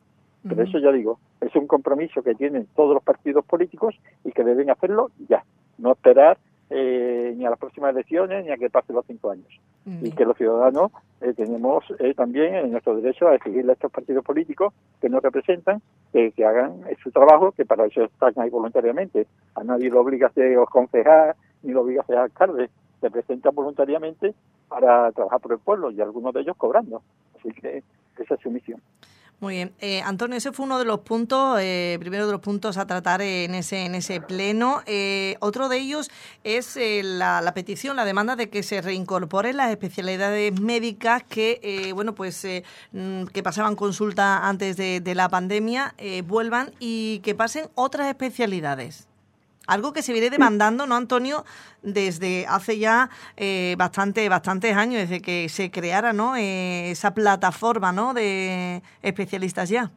Pero 0.49 0.63
eso 0.63 0.79
ya 0.79 0.91
digo, 0.91 1.19
es 1.41 1.55
un 1.55 1.67
compromiso 1.67 2.23
que 2.23 2.35
tienen 2.35 2.67
todos 2.75 2.95
los 2.95 3.03
partidos 3.03 3.45
políticos 3.45 3.95
y 4.25 4.33
que 4.33 4.43
deben 4.43 4.71
hacerlo 4.71 5.11
ya, 5.29 5.45
no 5.79 5.93
esperar 5.93 6.39
eh, 6.73 7.35
ni 7.37 7.45
a 7.45 7.51
las 7.51 7.59
próximas 7.59 7.91
elecciones 7.91 8.45
ni 8.45 8.53
a 8.53 8.57
que 8.57 8.71
pasen 8.71 8.95
los 8.95 9.05
cinco 9.07 9.31
años. 9.31 9.49
Y 10.03 10.13
que 10.13 10.25
los 10.25 10.37
ciudadanos 10.37 10.93
eh, 11.21 11.33
tenemos 11.35 11.85
eh, 11.99 12.15
también 12.15 12.71
nuestro 12.71 12.95
derecho 12.95 13.27
a 13.27 13.35
exigirle 13.35 13.73
a 13.73 13.75
estos 13.75 13.91
partidos 13.91 14.25
políticos 14.25 14.73
que 15.01 15.09
nos 15.09 15.23
representan 15.23 15.83
que 16.13 16.45
hagan 16.45 16.83
su 17.03 17.11
trabajo, 17.11 17.53
que 17.53 17.65
para 17.65 17.87
eso 17.87 18.05
están 18.05 18.35
ahí 18.37 18.51
voluntariamente. 18.51 19.27
A 19.55 19.65
nadie 19.65 19.91
lo 19.91 20.01
obliga 20.01 20.29
a 20.29 20.33
ser 20.33 20.57
concejal 20.71 21.35
ni 21.63 21.73
lo 21.73 21.81
obliga 21.81 22.03
a 22.03 22.07
ser 22.07 22.19
alcalde, 22.19 22.71
se 23.01 23.11
presentan 23.11 23.55
voluntariamente 23.55 24.35
para 24.69 25.11
trabajar 25.13 25.41
por 25.41 25.53
el 25.53 25.59
pueblo 25.59 25.91
y 25.91 26.01
algunos 26.01 26.33
de 26.35 26.43
ellos 26.43 26.57
cobrando. 26.57 27.03
Así 27.37 27.51
que 27.53 27.83
esa 28.19 28.35
es 28.35 28.41
su 28.41 28.51
misión. 28.51 28.81
Muy 29.41 29.55
bien. 29.55 29.73
Eh, 29.81 30.03
Antonio, 30.03 30.37
ese 30.37 30.53
fue 30.53 30.67
uno 30.67 30.79
de 30.79 30.85
los 30.85 31.01
puntos, 31.01 31.59
eh, 31.63 31.97
primero 31.99 32.27
de 32.27 32.33
los 32.33 32.43
puntos 32.43 32.77
a 32.77 32.87
tratar 32.87 33.23
en 33.23 33.55
ese, 33.55 33.87
en 33.87 33.95
ese 33.95 34.21
pleno. 34.21 34.83
Eh, 34.85 35.37
otro 35.41 35.71
de 35.71 35.79
ellos 35.79 36.11
es 36.45 36.77
eh, 36.77 37.01
la, 37.03 37.41
la, 37.41 37.55
petición, 37.55 37.97
la 37.97 38.05
demanda 38.05 38.37
de 38.37 38.51
que 38.51 38.63
se 38.63 38.83
reincorporen 38.83 39.57
las 39.57 39.71
especialidades 39.71 40.61
médicas 40.61 41.23
que, 41.23 41.91
bueno, 41.95 42.15
pues 42.15 42.47
mm, 42.93 43.25
que 43.25 43.43
pasaban 43.43 43.77
consulta 43.77 44.47
antes 44.47 44.77
de 44.77 45.15
la 45.15 45.31
pandemia, 45.31 45.95
vuelvan 46.27 46.73
y 46.79 47.21
que 47.21 47.35
pasen 47.35 47.71
otras 47.75 48.09
especialidades. 48.09 49.10
Algo 49.71 49.93
que 49.93 50.03
se 50.03 50.13
viene 50.13 50.31
demandando, 50.31 50.85
¿no, 50.85 50.97
Antonio? 50.97 51.45
Desde 51.85 52.45
hace 52.49 52.81
ya 52.81 53.09
eh, 53.37 53.77
bastante, 53.79 54.29
bastantes 54.29 54.77
años, 54.77 55.03
desde 55.03 55.23
que 55.23 55.49
se 55.49 55.71
creara 55.71 56.13
¿no? 56.13 56.35
Eh, 56.35 56.91
esa 56.91 57.15
plataforma 57.15 57.93
¿no? 57.93 58.13
de 58.13 58.83
especialistas 59.01 59.69
ya. 59.69 59.93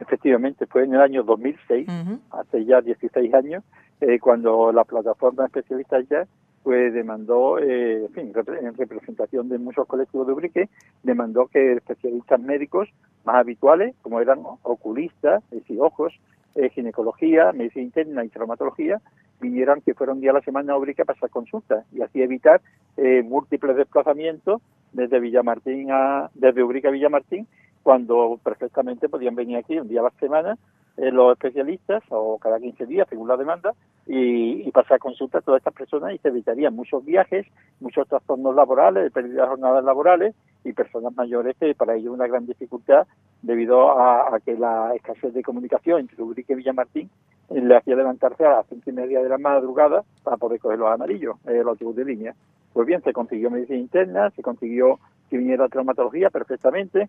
Efectivamente, 0.00 0.66
fue 0.66 0.82
en 0.82 0.94
el 0.94 1.00
año 1.00 1.22
2006, 1.22 1.88
hace 2.32 2.64
ya 2.64 2.80
16 2.80 3.32
años, 3.32 3.62
eh, 4.00 4.18
cuando 4.18 4.72
la 4.72 4.82
plataforma 4.84 5.44
especialistas 5.46 6.04
ya 6.08 6.26
pues 6.64 6.92
demandó, 6.92 7.58
eh, 7.60 8.06
en 8.06 8.12
fin, 8.12 8.32
en 8.60 8.76
representación 8.76 9.48
de 9.48 9.58
muchos 9.58 9.86
colectivos 9.86 10.26
de 10.26 10.32
Ubrique, 10.32 10.68
demandó 11.04 11.46
que 11.46 11.74
especialistas 11.74 12.40
médicos 12.40 12.88
más 13.24 13.36
habituales, 13.36 13.94
como 14.02 14.20
eran 14.20 14.40
oculistas, 14.62 15.44
es 15.44 15.60
decir, 15.60 15.78
ojos, 15.80 16.12
eh, 16.58 16.70
ginecología, 16.70 17.52
medicina 17.52 17.84
interna 17.84 18.24
y 18.24 18.28
traumatología, 18.28 19.00
vinieran 19.40 19.80
que 19.80 19.94
fuera 19.94 20.12
un 20.12 20.20
día 20.20 20.32
a 20.32 20.34
la 20.34 20.40
semana 20.40 20.72
a 20.72 20.76
Ubrique 20.76 21.02
a 21.02 21.04
pasar 21.04 21.30
consultas 21.30 21.84
y 21.92 22.02
así 22.02 22.20
evitar 22.20 22.60
eh, 22.96 23.22
múltiples 23.22 23.76
desplazamientos 23.76 24.60
desde 24.92 25.20
Villamartín 25.20 25.92
a, 25.92 26.30
desde 26.34 26.62
Ubrique 26.64 26.88
a 26.88 26.90
Villamartín, 26.90 27.46
cuando 27.84 28.40
perfectamente 28.42 29.08
podían 29.08 29.36
venir 29.36 29.58
aquí 29.58 29.78
un 29.78 29.88
día 29.88 30.00
a 30.00 30.04
la 30.04 30.10
semana 30.18 30.58
eh, 30.98 31.12
los 31.12 31.32
especialistas 31.32 32.02
o 32.10 32.38
cada 32.38 32.58
15 32.58 32.86
días 32.86 33.06
según 33.08 33.28
la 33.28 33.36
demanda 33.36 33.72
y, 34.06 34.68
pasar 34.72 34.98
consulta 34.98 35.38
a 35.38 35.40
todas 35.40 35.58
estas 35.58 35.74
personas 35.74 36.14
y 36.14 36.18
se 36.18 36.28
evitarían 36.28 36.74
muchos 36.74 37.04
viajes, 37.04 37.46
muchos 37.80 38.06
trastornos 38.08 38.54
laborales, 38.54 39.12
pérdida 39.12 39.42
de 39.42 39.48
jornadas 39.48 39.84
laborales 39.84 40.34
y 40.64 40.72
personas 40.72 41.14
mayores 41.16 41.56
que 41.58 41.74
para 41.74 41.94
ellos 41.94 42.14
una 42.14 42.26
gran 42.26 42.46
dificultad 42.46 43.06
debido 43.42 43.90
a, 43.90 44.38
que 44.44 44.56
la 44.56 44.94
escasez 44.94 45.34
de 45.34 45.42
comunicación 45.42 46.00
entre 46.00 46.22
Ubrique 46.22 46.52
y 46.52 46.56
Villamartín 46.56 47.10
eh, 47.50 47.60
le 47.60 47.76
hacía 47.76 47.96
levantarse 47.96 48.44
a 48.44 48.56
las 48.56 48.66
cinco 48.68 48.90
y 48.90 48.92
media 48.92 49.22
de 49.22 49.28
la 49.28 49.38
madrugada 49.38 50.02
para 50.22 50.36
poder 50.36 50.60
coger 50.60 50.78
los 50.78 50.90
amarillos, 50.90 51.36
eh, 51.46 51.58
los 51.58 51.68
autobús 51.68 51.96
de 51.96 52.04
línea. 52.04 52.34
Pues 52.72 52.86
bien, 52.86 53.02
se 53.02 53.12
consiguió 53.12 53.50
medicina 53.50 53.78
interna, 53.78 54.30
se 54.30 54.42
consiguió 54.42 54.98
que 55.30 55.38
viniera 55.38 55.68
traumatología 55.68 56.30
perfectamente, 56.30 57.08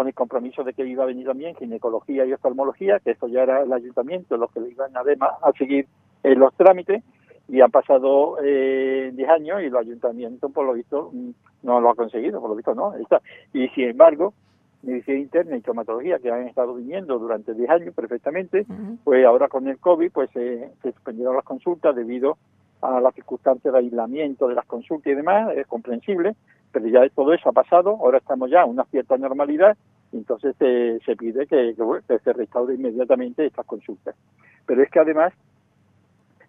con 0.00 0.08
el 0.08 0.14
compromiso 0.14 0.64
de 0.64 0.72
que 0.72 0.86
iba 0.86 1.02
a 1.02 1.06
venir 1.06 1.26
también 1.26 1.54
ginecología 1.56 2.24
y 2.24 2.32
oftalmología, 2.32 3.00
que 3.00 3.10
eso 3.10 3.28
ya 3.28 3.42
era 3.42 3.60
el 3.60 3.70
ayuntamiento 3.70 4.34
los 4.38 4.50
que 4.50 4.60
le 4.60 4.70
iban 4.70 4.96
además 4.96 5.32
a 5.42 5.52
seguir 5.52 5.86
eh, 6.22 6.34
los 6.34 6.54
trámites, 6.54 7.04
y 7.48 7.60
han 7.60 7.70
pasado 7.70 8.38
eh, 8.42 9.10
10 9.12 9.28
años 9.28 9.60
y 9.60 9.66
el 9.66 9.76
ayuntamiento, 9.76 10.48
por 10.48 10.64
lo 10.64 10.72
visto, 10.72 11.10
mm, 11.12 11.30
no 11.64 11.82
lo 11.82 11.90
ha 11.90 11.94
conseguido, 11.94 12.40
por 12.40 12.48
lo 12.48 12.56
visto 12.56 12.74
no. 12.74 12.94
Está. 12.94 13.20
Y 13.52 13.68
sin 13.68 13.90
embargo, 13.90 14.32
medicina 14.82 15.18
interna 15.18 15.56
y 15.58 15.60
traumatología, 15.60 16.18
que 16.18 16.30
han 16.30 16.48
estado 16.48 16.72
viniendo 16.76 17.18
durante 17.18 17.52
10 17.52 17.68
años 17.68 17.94
perfectamente, 17.94 18.64
pues 19.04 19.26
ahora 19.26 19.48
con 19.48 19.68
el 19.68 19.76
COVID 19.76 20.12
pues 20.12 20.30
se 20.30 20.70
suspendieron 20.82 21.36
las 21.36 21.44
consultas 21.44 21.94
debido 21.94 22.38
a 22.80 23.00
las 23.00 23.14
circunstancias 23.14 23.70
de 23.70 23.78
aislamiento 23.78 24.48
de 24.48 24.54
las 24.54 24.64
consultas 24.64 25.12
y 25.12 25.14
demás, 25.14 25.54
es 25.54 25.66
comprensible, 25.66 26.36
pero 26.72 26.86
ya 26.88 27.08
todo 27.10 27.32
eso 27.32 27.48
ha 27.48 27.52
pasado, 27.52 27.90
ahora 28.00 28.18
estamos 28.18 28.50
ya 28.50 28.62
en 28.62 28.70
una 28.70 28.84
cierta 28.84 29.16
normalidad, 29.16 29.76
entonces 30.12 30.56
se 30.58 31.16
pide 31.16 31.46
que, 31.46 31.74
se 32.24 32.32
restaure 32.32 32.74
inmediatamente 32.74 33.46
estas 33.46 33.66
consultas. 33.66 34.14
Pero 34.66 34.82
es 34.82 34.90
que 34.90 35.00
además 35.00 35.32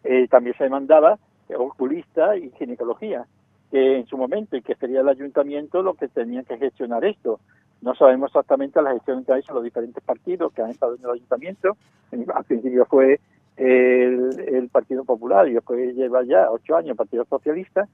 eh, 0.04 0.28
también 0.28 0.56
se 0.58 0.64
demandaba 0.66 1.18
oculista 1.58 2.38
y 2.38 2.52
ginecología, 2.52 3.26
que 3.70 3.98
en 3.98 4.06
su 4.08 4.18
momento, 4.18 4.58
y 4.58 4.62
que 4.62 4.76
sería 4.76 5.02
el 5.02 5.10
ayuntamiento 5.10 5.82
lo 5.82 5.94
que 5.94 6.08
tenía 6.08 6.44
que 6.44 6.58
gestionar 6.58 7.06
esto. 7.06 7.40
No 7.82 7.96
sabemos 7.96 8.30
exactamente 8.30 8.82
la 8.82 8.94
gestión 8.94 9.24
que 9.24 9.34
ha 9.34 9.40
hecho 9.40 9.54
los 9.54 9.64
diferentes 9.64 10.04
partidos 10.04 10.54
que 10.54 10.62
han 10.62 10.70
estado 10.70 10.96
en 10.96 11.04
el 11.04 11.12
ayuntamiento. 11.12 11.78
Al 12.34 12.44
principio 12.44 12.86
fue 12.86 13.20
el, 13.58 14.40
el 14.40 14.70
Partido 14.70 15.04
Popular 15.04 15.48
y 15.48 15.54
después 15.54 15.96
lleva 15.96 16.24
ya 16.24 16.50
ocho 16.52 16.76
años 16.76 16.92
el 16.92 16.96
Partido 16.96 17.26
Socialista 17.26 17.88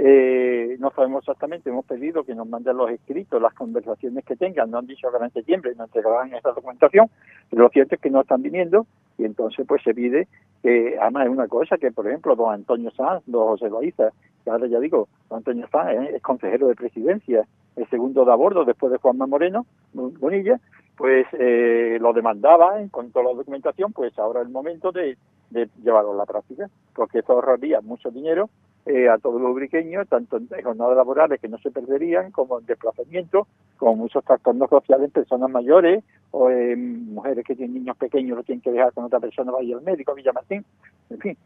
eh, 0.00 0.76
no 0.78 0.92
sabemos 0.92 1.24
exactamente, 1.24 1.70
hemos 1.70 1.84
pedido 1.84 2.22
que 2.22 2.32
nos 2.32 2.48
manden 2.48 2.76
los 2.76 2.88
escritos, 2.88 3.42
las 3.42 3.52
conversaciones 3.52 4.24
que 4.24 4.36
tengan, 4.36 4.70
no 4.70 4.78
han 4.78 4.86
dicho 4.86 5.08
que 5.10 5.24
en 5.24 5.32
septiembre 5.32 5.74
nos 5.76 5.88
entregarán 5.88 6.32
esa 6.34 6.50
documentación, 6.52 7.10
pero 7.50 7.64
lo 7.64 7.68
cierto 7.68 7.96
es 7.96 8.00
que 8.00 8.08
no 8.08 8.20
están 8.20 8.40
viniendo 8.40 8.86
y 9.18 9.24
entonces 9.24 9.66
pues 9.66 9.82
se 9.82 9.94
pide 9.94 10.28
que, 10.62 10.96
además 11.00 11.26
es 11.26 11.32
una 11.32 11.48
cosa 11.48 11.78
que, 11.78 11.90
por 11.90 12.06
ejemplo, 12.06 12.36
don 12.36 12.54
Antonio 12.54 12.92
Sanz, 12.92 13.24
don 13.26 13.48
José 13.48 13.70
Loaiza, 13.70 14.10
que 14.44 14.50
ahora 14.50 14.68
ya 14.68 14.78
digo, 14.78 15.08
don 15.28 15.38
Antonio 15.38 15.66
Sanz 15.66 16.10
es, 16.14 16.22
consejero 16.22 16.68
de 16.68 16.76
presidencia, 16.76 17.44
el 17.74 17.90
segundo 17.90 18.24
de 18.24 18.30
a 18.30 18.36
bordo 18.36 18.64
después 18.64 18.92
de 18.92 18.98
Juanma 18.98 19.26
Moreno, 19.26 19.66
Bonilla, 19.94 20.60
pues 20.96 21.26
eh, 21.32 21.98
lo 22.00 22.12
demandaba 22.12 22.76
con 22.92 23.10
toda 23.10 23.24
la 23.24 23.34
documentación, 23.34 23.92
pues 23.92 24.16
ahora 24.16 24.42
es 24.42 24.46
el 24.46 24.52
momento 24.52 24.92
de, 24.92 25.18
de 25.50 25.68
llevarlo 25.82 26.12
a 26.12 26.16
la 26.16 26.26
práctica, 26.26 26.70
porque 26.94 27.18
eso 27.18 27.32
ahorraría 27.32 27.80
mucho 27.80 28.12
dinero 28.12 28.48
eh, 28.88 29.06
a 29.06 29.18
todos 29.18 29.38
los 29.38 29.50
ubriqueños, 29.50 30.08
tanto 30.08 30.38
en 30.38 30.48
jornadas 30.62 30.96
laborales 30.96 31.38
que 31.38 31.48
no 31.48 31.58
se 31.58 31.70
perderían, 31.70 32.30
como 32.30 32.58
en 32.58 32.64
desplazamiento, 32.64 33.46
como 33.76 33.96
muchos 33.96 34.24
trastornos 34.24 34.70
sociales 34.70 35.04
en 35.04 35.10
personas 35.10 35.50
mayores 35.50 36.02
o 36.30 36.48
en 36.48 37.12
mujeres 37.12 37.44
que 37.44 37.54
tienen 37.54 37.74
niños 37.74 37.98
pequeños, 37.98 38.38
lo 38.38 38.42
tienen 38.44 38.62
que 38.62 38.72
dejar 38.72 38.94
con 38.94 39.04
otra 39.04 39.20
persona, 39.20 39.52
vaya 39.52 39.76
al 39.76 39.82
médico, 39.82 40.14
Villa 40.14 40.32
Martín, 40.32 40.64
en 41.10 41.18
fin, 41.18 41.36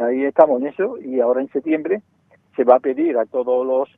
ahí 0.00 0.22
estamos 0.22 0.60
en 0.60 0.68
eso 0.68 0.96
y 0.98 1.18
ahora 1.18 1.40
en 1.40 1.48
septiembre 1.48 2.02
se 2.54 2.62
va 2.62 2.76
a 2.76 2.80
pedir 2.80 3.18
a 3.18 3.26
todos 3.26 3.66
los 3.66 3.88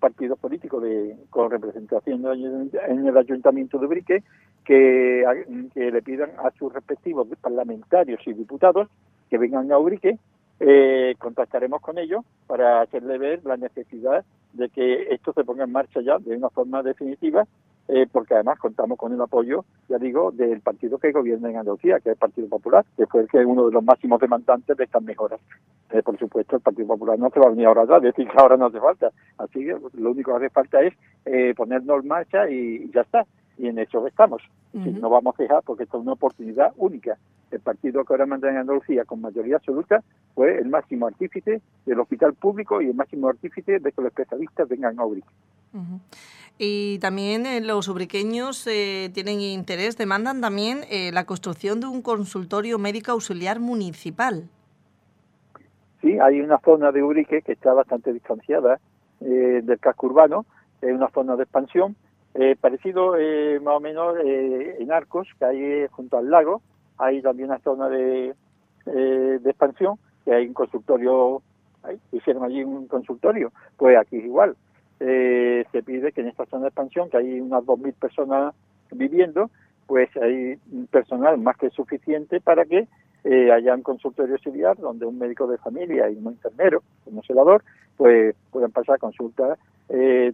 partidos 0.00 0.36
políticos 0.40 0.82
de, 0.82 1.16
con 1.30 1.52
representación 1.52 2.24
en 2.26 3.06
el 3.06 3.16
Ayuntamiento 3.16 3.78
de 3.78 3.86
Ubrique 3.86 4.24
que, 4.64 5.24
que 5.74 5.92
le 5.92 6.02
pidan 6.02 6.30
a 6.38 6.50
sus 6.58 6.72
respectivos 6.72 7.28
parlamentarios 7.40 8.20
y 8.26 8.32
diputados 8.32 8.88
que 9.30 9.38
vengan 9.38 9.70
a 9.70 9.78
Ubrique 9.78 10.18
eh, 10.60 11.14
contactaremos 11.18 11.80
con 11.80 11.98
ellos 11.98 12.24
para 12.46 12.80
hacerle 12.80 13.18
ver 13.18 13.44
la 13.44 13.56
necesidad 13.56 14.24
de 14.52 14.68
que 14.70 15.14
esto 15.14 15.32
se 15.32 15.44
ponga 15.44 15.64
en 15.64 15.72
marcha 15.72 16.00
ya 16.00 16.18
de 16.18 16.36
una 16.36 16.50
forma 16.50 16.82
definitiva, 16.82 17.46
eh, 17.86 18.06
porque 18.10 18.34
además 18.34 18.58
contamos 18.58 18.98
con 18.98 19.12
el 19.12 19.20
apoyo, 19.20 19.64
ya 19.88 19.98
digo, 19.98 20.30
del 20.30 20.60
partido 20.60 20.98
que 20.98 21.12
gobierna 21.12 21.48
en 21.48 21.56
Andalucía, 21.58 22.00
que 22.00 22.10
es 22.10 22.14
el 22.14 22.18
Partido 22.18 22.48
Popular, 22.48 22.84
que 22.96 23.06
fue 23.06 23.22
el 23.22 23.28
que 23.28 23.40
es 23.40 23.46
uno 23.46 23.66
de 23.66 23.72
los 23.72 23.82
máximos 23.82 24.20
demandantes 24.20 24.76
de 24.76 24.84
estas 24.84 25.02
mejoras. 25.02 25.40
Eh, 25.90 26.02
por 26.02 26.18
supuesto, 26.18 26.56
el 26.56 26.62
Partido 26.62 26.88
Popular 26.88 27.18
no 27.18 27.30
se 27.30 27.40
va 27.40 27.46
a 27.46 27.50
venir 27.50 27.66
ahora 27.66 27.82
atrás, 27.82 28.02
decir 28.02 28.28
que 28.28 28.38
ahora 28.38 28.56
no 28.56 28.66
hace 28.66 28.80
falta. 28.80 29.10
Así 29.38 29.60
que 29.60 29.76
lo 29.94 30.10
único 30.10 30.32
que 30.32 30.36
hace 30.36 30.50
falta 30.50 30.82
es 30.82 30.92
eh, 31.24 31.54
ponernos 31.56 32.02
en 32.02 32.08
marcha 32.08 32.50
y 32.50 32.90
ya 32.90 33.02
está 33.02 33.24
y 33.56 33.68
en 33.68 33.78
eso 33.78 34.06
estamos. 34.06 34.42
No 34.72 35.10
vamos 35.10 35.34
a 35.38 35.42
dejar 35.42 35.62
porque 35.64 35.84
esto 35.84 35.96
es 35.96 36.02
una 36.02 36.12
oportunidad 36.12 36.72
única. 36.76 37.16
El 37.50 37.60
partido 37.60 38.04
que 38.04 38.12
ahora 38.12 38.26
manda 38.26 38.50
en 38.50 38.58
Andalucía 38.58 39.04
con 39.04 39.20
mayoría 39.20 39.56
absoluta 39.56 40.02
fue 40.34 40.58
el 40.58 40.68
máximo 40.68 41.06
artífice 41.06 41.62
del 41.86 42.00
hospital 42.00 42.34
público 42.34 42.82
y 42.82 42.86
el 42.86 42.94
máximo 42.94 43.28
artífice 43.28 43.78
de 43.78 43.92
que 43.92 44.02
los 44.02 44.10
especialistas 44.10 44.68
vengan 44.68 44.98
a 44.98 45.04
Ubrique. 45.04 45.28
Y 46.58 46.98
también 46.98 47.46
eh, 47.46 47.60
los 47.60 47.88
ubriqueños 47.88 48.66
eh, 48.66 49.10
tienen 49.14 49.40
interés, 49.40 49.96
demandan 49.96 50.40
también 50.40 50.80
eh, 50.90 51.10
la 51.12 51.24
construcción 51.24 51.80
de 51.80 51.86
un 51.86 52.02
consultorio 52.02 52.78
médico 52.78 53.12
auxiliar 53.12 53.60
municipal. 53.60 54.48
Sí, 56.00 56.18
hay 56.18 56.40
una 56.40 56.58
zona 56.58 56.92
de 56.92 57.02
Ubrique 57.02 57.42
que 57.42 57.52
está 57.52 57.72
bastante 57.72 58.12
distanciada 58.12 58.80
del 59.20 59.80
casco 59.80 60.06
urbano, 60.06 60.46
es 60.80 60.92
una 60.92 61.08
zona 61.10 61.34
de 61.34 61.42
expansión, 61.42 61.96
eh, 62.34 62.56
parecido 62.60 63.16
eh, 63.16 63.58
más 63.60 63.76
o 63.76 63.80
menos 63.80 64.16
eh, 64.24 64.76
en 64.78 64.92
Arcos, 64.92 65.26
que 65.38 65.44
hay 65.44 65.86
junto 65.90 66.18
al 66.18 66.30
lago, 66.30 66.62
hay 66.98 67.22
también 67.22 67.50
una 67.50 67.58
zona 67.60 67.88
de, 67.88 68.34
de 68.84 69.50
expansión, 69.50 69.96
que 70.24 70.34
hay 70.34 70.46
un 70.46 70.54
consultorio, 70.54 71.42
hicieron 72.12 72.44
allí 72.44 72.64
un 72.64 72.86
consultorio, 72.86 73.52
pues 73.76 73.96
aquí 73.96 74.18
es 74.18 74.24
igual. 74.24 74.56
se 74.98 75.82
pide 75.84 76.12
que 76.12 76.20
en 76.20 76.28
esta 76.28 76.46
zona 76.46 76.62
de 76.62 76.68
expansión, 76.68 77.08
que 77.10 77.18
hay 77.18 77.40
unas 77.40 77.64
2.000 77.64 77.94
personas 77.94 78.54
viviendo, 78.90 79.50
pues 79.86 80.08
hay 80.16 80.56
personal 80.90 81.38
más 81.38 81.56
que 81.56 81.70
suficiente 81.70 82.40
para 82.40 82.64
que 82.64 82.88
haya 83.24 83.74
un 83.74 83.82
consultorio 83.82 84.34
auxiliar 84.34 84.76
donde 84.76 85.06
un 85.06 85.18
médico 85.18 85.46
de 85.46 85.58
familia 85.58 86.10
y 86.10 86.16
un 86.16 86.28
enfermero, 86.28 86.82
un 87.06 87.22
celador, 87.22 87.62
pues 87.96 88.34
puedan 88.50 88.70
pasar 88.70 88.98
consultas 88.98 89.58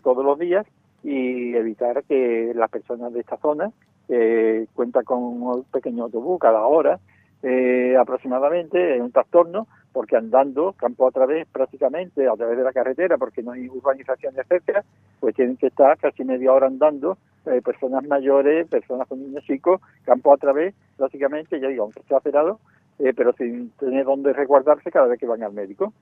todos 0.02 0.24
los 0.24 0.38
días 0.38 0.66
y 1.04 1.54
evitar 1.54 2.02
que 2.04 2.52
las 2.54 2.70
personas 2.70 3.12
de 3.12 3.20
esta 3.20 3.36
zona 3.36 3.70
eh, 4.08 4.66
cuentan 4.74 5.04
con 5.04 5.22
un 5.22 5.64
pequeño 5.64 6.04
autobús 6.04 6.38
cada 6.40 6.66
hora 6.66 6.98
eh, 7.42 7.94
aproximadamente, 7.98 8.96
en 8.96 9.02
un 9.02 9.12
trastorno, 9.12 9.66
porque 9.92 10.16
andando 10.16 10.72
campo 10.72 11.06
a 11.06 11.10
través 11.10 11.46
prácticamente, 11.46 12.26
a 12.26 12.34
través 12.34 12.56
de 12.56 12.64
la 12.64 12.72
carretera, 12.72 13.18
porque 13.18 13.42
no 13.42 13.52
hay 13.52 13.68
urbanización, 13.68 14.34
etcétera, 14.36 14.82
pues 15.20 15.34
tienen 15.34 15.58
que 15.58 15.66
estar 15.66 15.98
casi 15.98 16.24
media 16.24 16.52
hora 16.52 16.66
andando, 16.66 17.18
eh, 17.46 17.60
personas 17.62 18.02
mayores, 18.06 18.66
personas 18.66 19.06
con 19.06 19.20
niños 19.20 19.44
chicos, 19.44 19.80
campo 20.04 20.32
a 20.32 20.38
través, 20.38 20.74
prácticamente, 20.96 21.60
ya 21.60 21.68
digo, 21.68 21.84
aunque 21.84 22.00
esté 22.00 22.14
acerado, 22.14 22.60
eh, 22.98 23.12
pero 23.14 23.32
sin 23.32 23.70
tener 23.70 24.04
dónde 24.04 24.32
resguardarse 24.32 24.90
cada 24.90 25.06
vez 25.06 25.18
que 25.18 25.26
van 25.26 25.42
al 25.42 25.52
médico. 25.52 25.92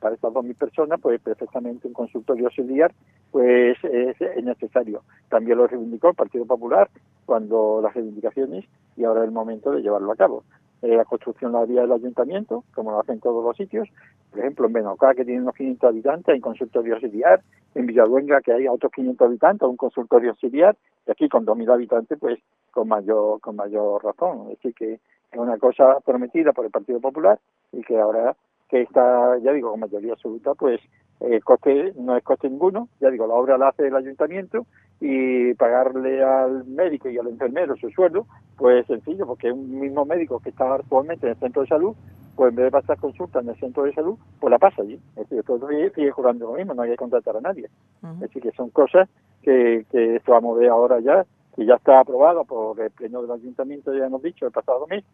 Para 0.00 0.16
estas 0.16 0.32
2.000 0.32 0.56
personas, 0.56 1.00
pues 1.00 1.20
perfectamente 1.20 1.86
un 1.86 1.94
consultorio 1.94 2.46
auxiliar 2.46 2.92
pues 3.30 3.76
es, 3.84 4.16
necesario. 4.42 5.02
También 5.28 5.58
lo 5.58 5.66
reivindicó 5.68 6.08
el 6.08 6.14
Partido 6.14 6.44
Popular 6.44 6.88
cuando 7.24 7.80
las 7.80 7.94
reivindicaciones 7.94 8.64
y 8.96 9.04
ahora 9.04 9.20
es 9.20 9.28
el 9.28 9.32
momento 9.32 9.70
de 9.70 9.82
llevarlo 9.82 10.10
a 10.10 10.16
cabo. 10.16 10.42
Eh, 10.82 10.96
la 10.96 11.04
construcción 11.04 11.52
la 11.52 11.60
haría 11.60 11.82
el 11.82 11.92
ayuntamiento, 11.92 12.64
como 12.74 12.90
lo 12.90 13.00
hacen 13.00 13.20
todos 13.20 13.44
los 13.44 13.56
sitios. 13.56 13.88
Por 14.30 14.40
ejemplo, 14.40 14.66
en 14.66 14.72
Benocá, 14.72 15.14
que 15.14 15.24
tiene 15.24 15.42
unos 15.42 15.54
500 15.54 15.88
habitantes, 15.88 16.28
hay 16.28 16.36
un 16.36 16.40
consultorio 16.40 16.94
auxiliar. 16.94 17.42
En 17.74 17.86
Villaluenga, 17.86 18.40
que 18.40 18.52
hay 18.52 18.68
otros 18.68 18.92
500 18.92 19.26
habitantes, 19.26 19.68
un 19.68 19.76
consultorio 19.76 20.30
auxiliar. 20.30 20.76
Y 21.06 21.10
aquí, 21.10 21.28
con 21.28 21.46
2.000 21.46 21.72
habitantes, 21.72 22.18
pues 22.18 22.38
con 22.70 22.88
mayor, 22.88 23.40
con 23.40 23.56
mayor 23.56 24.04
razón. 24.04 24.50
Es 24.50 24.58
decir, 24.58 24.74
que 24.74 25.00
es 25.36 25.42
una 25.42 25.58
cosa 25.58 26.00
prometida 26.04 26.52
por 26.52 26.64
el 26.64 26.70
Partido 26.70 27.00
Popular 27.00 27.38
y 27.72 27.82
que 27.82 27.98
ahora 27.98 28.36
que 28.68 28.82
está, 28.82 29.38
ya 29.38 29.52
digo, 29.52 29.70
con 29.70 29.80
mayoría 29.80 30.14
absoluta, 30.14 30.54
pues 30.54 30.80
el 31.20 31.42
coste 31.44 31.92
no 31.96 32.16
es 32.16 32.24
coste 32.24 32.50
ninguno, 32.50 32.88
ya 33.00 33.10
digo, 33.10 33.26
la 33.26 33.34
obra 33.34 33.56
la 33.56 33.68
hace 33.68 33.86
el 33.86 33.96
ayuntamiento 33.96 34.66
y 35.00 35.54
pagarle 35.54 36.22
al 36.22 36.64
médico 36.66 37.08
y 37.08 37.18
al 37.18 37.28
enfermero 37.28 37.76
su 37.76 37.90
sueldo, 37.90 38.26
pues 38.56 38.86
sencillo, 38.86 39.26
porque 39.26 39.52
un 39.52 39.78
mismo 39.78 40.04
médico 40.04 40.40
que 40.40 40.50
está 40.50 40.74
actualmente 40.74 41.26
en 41.26 41.32
el 41.32 41.38
centro 41.38 41.62
de 41.62 41.68
salud, 41.68 41.94
pues 42.34 42.50
en 42.50 42.56
vez 42.56 42.64
de 42.66 42.70
pasar 42.70 42.98
consulta 42.98 43.40
en 43.40 43.48
el 43.48 43.56
centro 43.56 43.84
de 43.84 43.94
salud, 43.94 44.18
pues 44.40 44.50
la 44.50 44.58
pasa 44.58 44.82
allí. 44.82 45.00
Es 45.16 45.28
decir, 45.28 45.42
todo 45.44 45.68
sigue 45.68 46.10
jugando 46.10 46.46
lo 46.46 46.52
mismo, 46.52 46.74
no 46.74 46.82
hay 46.82 46.90
que 46.90 46.96
contratar 46.96 47.36
a 47.36 47.40
nadie. 47.40 47.68
Es 48.02 48.20
decir, 48.20 48.42
que 48.42 48.52
son 48.52 48.70
cosas 48.70 49.08
que, 49.42 49.86
que 49.90 50.16
esto 50.16 50.32
vamos 50.32 50.56
a 50.56 50.60
ver 50.60 50.68
ahora 50.68 51.00
ya, 51.00 51.24
que 51.56 51.64
ya 51.64 51.74
está 51.74 52.00
aprobado 52.00 52.44
por 52.44 52.78
el 52.80 52.90
pleno 52.90 53.22
del 53.22 53.30
ayuntamiento, 53.30 53.94
ya 53.94 54.06
hemos 54.06 54.22
dicho, 54.22 54.46
el 54.46 54.52
pasado 54.52 54.86
mes, 54.86 55.04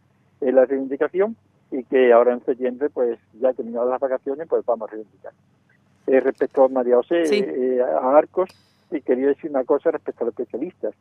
en 0.41 0.57
la 0.57 0.67
reivindicación, 0.67 1.37
y 1.71 1.85
que 1.85 2.13
ahora 2.13 2.35
en 2.35 2.45
septiembre, 2.45 2.91
pues 2.91 3.19
ya 3.41 3.53
terminadas 3.53 3.89
las 3.89 4.01
vacaciones, 4.01 4.49
pues 4.49 4.65
vamos 4.67 4.89
a 4.89 4.93
reivindicar. 4.93 5.33
Eh, 6.09 6.21
respecto 6.21 6.65
a 6.65 6.69
María 6.69 6.97
José, 6.97 7.23
eh, 7.31 7.81
a 7.81 8.19
Arcos, 8.19 8.51
y 8.91 9.01
quería 9.01 9.29
decir 9.29 9.51
una 9.51 9.65
cosa 9.65 9.93
respecto 9.93 10.25
a 10.25 10.27
los 10.27 10.39
especialistas. 10.39 10.95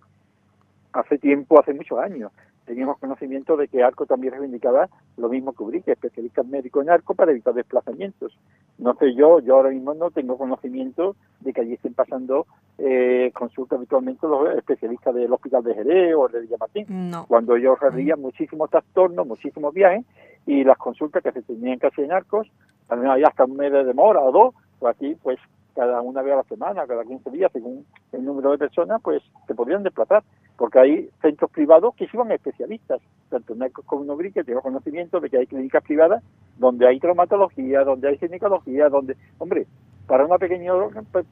Hace 0.93 1.17
tiempo, 1.17 1.59
hace 1.59 1.73
muchos 1.73 1.97
años, 1.99 2.31
teníamos 2.65 2.99
conocimiento 2.99 3.57
de 3.57 3.67
que 3.67 3.83
Arco 3.83 4.05
también 4.05 4.33
reivindicaba 4.33 4.89
lo 5.17 5.29
mismo 5.29 5.53
que 5.53 5.63
Ubrique, 5.63 5.91
especialistas 5.91 6.45
médicos 6.45 6.83
en 6.83 6.91
Arco 6.91 7.13
para 7.15 7.31
evitar 7.31 7.53
desplazamientos. 7.53 8.37
No 8.77 8.93
sé 8.95 9.13
yo, 9.13 9.39
yo 9.39 9.55
ahora 9.55 9.69
mismo 9.69 9.93
no 9.93 10.11
tengo 10.11 10.37
conocimiento 10.37 11.15
de 11.39 11.53
que 11.53 11.61
allí 11.61 11.73
estén 11.73 11.93
pasando 11.93 12.45
eh, 12.77 13.31
consultas 13.33 13.77
habitualmente 13.77 14.27
los 14.27 14.55
especialistas 14.55 15.13
del 15.13 15.31
Hospital 15.33 15.63
de 15.63 15.75
Jerez 15.75 16.15
o 16.15 16.27
de 16.27 16.41
Villamartín. 16.41 16.85
No. 17.09 17.25
Cuando 17.27 17.55
ellos 17.55 17.79
realizan 17.79 18.21
muchísimos 18.21 18.69
trastornos, 18.69 19.27
muchísimos 19.27 19.73
viajes 19.73 20.05
y 20.45 20.63
las 20.63 20.77
consultas 20.77 21.23
que 21.23 21.31
se 21.31 21.41
tenían 21.41 21.79
que 21.79 21.87
hacer 21.87 22.05
en 22.05 22.13
Arcos, 22.13 22.47
también 22.87 23.11
había 23.11 23.27
hasta 23.27 23.45
un 23.45 23.57
mes 23.57 23.71
de 23.71 23.83
demora 23.83 24.21
o 24.21 24.31
dos, 24.31 24.55
pues 24.79 24.95
aquí 24.95 25.15
pues 25.21 25.39
cada 25.75 26.01
una 26.01 26.21
vez 26.21 26.33
a 26.33 26.37
la 26.37 26.43
semana, 26.43 26.85
cada 26.87 27.03
15 27.03 27.29
días, 27.31 27.51
según 27.51 27.85
el 28.11 28.25
número 28.25 28.51
de 28.51 28.57
personas, 28.57 29.01
pues 29.01 29.21
se 29.47 29.55
podrían 29.55 29.83
desplazar, 29.83 30.23
porque 30.61 30.77
hay 30.77 31.09
centros 31.23 31.49
privados 31.49 31.95
que 31.95 32.07
van 32.13 32.31
especialistas, 32.31 33.01
tanto 33.31 33.53
en 33.53 33.63
en 33.63 34.31
que 34.31 34.43
tengo 34.43 34.61
conocimiento 34.61 35.19
de 35.19 35.27
que 35.27 35.39
hay 35.39 35.47
clínicas 35.47 35.83
privadas 35.83 36.23
donde 36.59 36.87
hay 36.87 36.99
traumatología, 36.99 37.83
donde 37.83 38.09
hay 38.09 38.19
ginecología, 38.19 38.87
donde, 38.87 39.17
hombre, 39.39 39.65
para 40.05 40.23
una 40.23 40.37
pequeña 40.37 40.73
pues, 41.11 41.25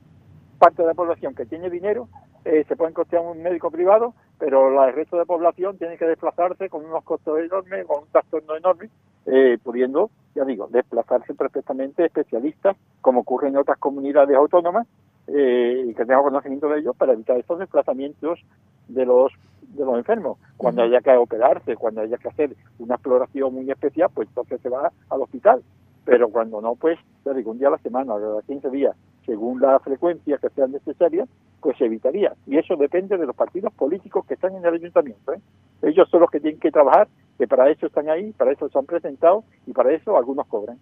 parte 0.58 0.82
de 0.82 0.88
la 0.88 0.96
población 0.96 1.36
que 1.36 1.46
tiene 1.46 1.70
dinero, 1.70 2.08
eh, 2.44 2.66
se 2.68 2.76
puede 2.76 2.92
costear 2.92 3.22
un 3.22 3.44
médico 3.44 3.70
privado, 3.70 4.16
pero 4.40 4.84
el 4.84 4.96
resto 4.96 5.16
de 5.16 5.22
la 5.22 5.28
población 5.28 5.78
tiene 5.78 6.00
que 6.00 6.08
desplazarse 6.08 6.68
con 6.68 6.84
unos 6.84 7.04
costos 7.04 7.38
enormes, 7.38 7.86
con 7.86 8.06
un 8.06 8.10
trastorno 8.12 8.56
enorme, 8.56 8.90
eh, 9.28 9.60
pudiendo, 9.62 10.10
ya 10.34 10.44
digo, 10.44 10.70
desplazarse 10.72 11.36
perfectamente 11.36 12.04
especialistas, 12.04 12.76
como 13.02 13.20
ocurre 13.20 13.50
en 13.50 13.58
otras 13.58 13.78
comunidades 13.78 14.36
autónomas, 14.36 14.88
eh, 15.34 15.86
y 15.88 15.94
que 15.94 16.06
tenga 16.06 16.22
conocimiento 16.22 16.68
de 16.70 16.80
ellos 16.80 16.96
para 16.96 17.14
evitar 17.14 17.38
estos 17.38 17.60
desplazamientos 17.60 18.40
de 18.88 19.06
los 19.06 19.32
de 19.62 19.86
los 19.86 19.98
enfermos. 19.98 20.38
Cuando 20.58 20.82
haya 20.82 21.00
que 21.00 21.12
operarse, 21.12 21.76
cuando 21.76 22.02
haya 22.02 22.18
que 22.18 22.28
hacer 22.28 22.56
una 22.80 22.96
exploración 22.96 23.54
muy 23.54 23.70
especial, 23.70 24.10
pues 24.14 24.28
entonces 24.30 24.60
se 24.62 24.70
va 24.70 24.92
al 25.10 25.22
hospital. 25.22 25.62
Pero 26.06 26.30
cuando 26.30 26.60
no, 26.60 26.76
pues, 26.76 26.98
ya 27.24 27.34
digo, 27.34 27.52
un 27.52 27.60
día 27.60 27.68
a 27.68 27.72
la 27.72 27.78
semana, 27.78 28.14
cada 28.16 28.42
15 28.42 28.70
días, 28.72 28.96
según 29.26 29.62
la 29.62 29.80
frecuencia 29.80 30.40
que 30.40 30.50
sean 30.50 30.72
necesarias, 30.72 31.30
pues 31.62 31.78
se 31.78 31.86
evitaría. 31.86 32.34
Y 32.48 32.58
eso 32.58 32.76
depende 32.78 33.18
de 33.18 33.28
los 33.28 33.36
partidos 33.36 33.72
políticos 33.74 34.26
que 34.26 34.34
están 34.34 34.56
en 34.56 34.66
el 34.66 34.74
ayuntamiento. 34.74 35.34
¿eh? 35.34 35.42
Ellos 35.84 36.10
son 36.10 36.22
los 36.22 36.32
que 36.32 36.40
tienen 36.40 36.60
que 36.60 36.72
trabajar, 36.72 37.08
que 37.38 37.48
para 37.48 37.70
eso 37.70 37.86
están 37.86 38.10
ahí, 38.10 38.32
para 38.32 38.52
eso 38.52 38.70
se 38.70 38.80
han 38.80 38.86
presentado 38.86 39.44
y 39.68 39.74
para 39.74 39.94
eso 39.94 40.18
algunos 40.18 40.48
cobran. 40.48 40.80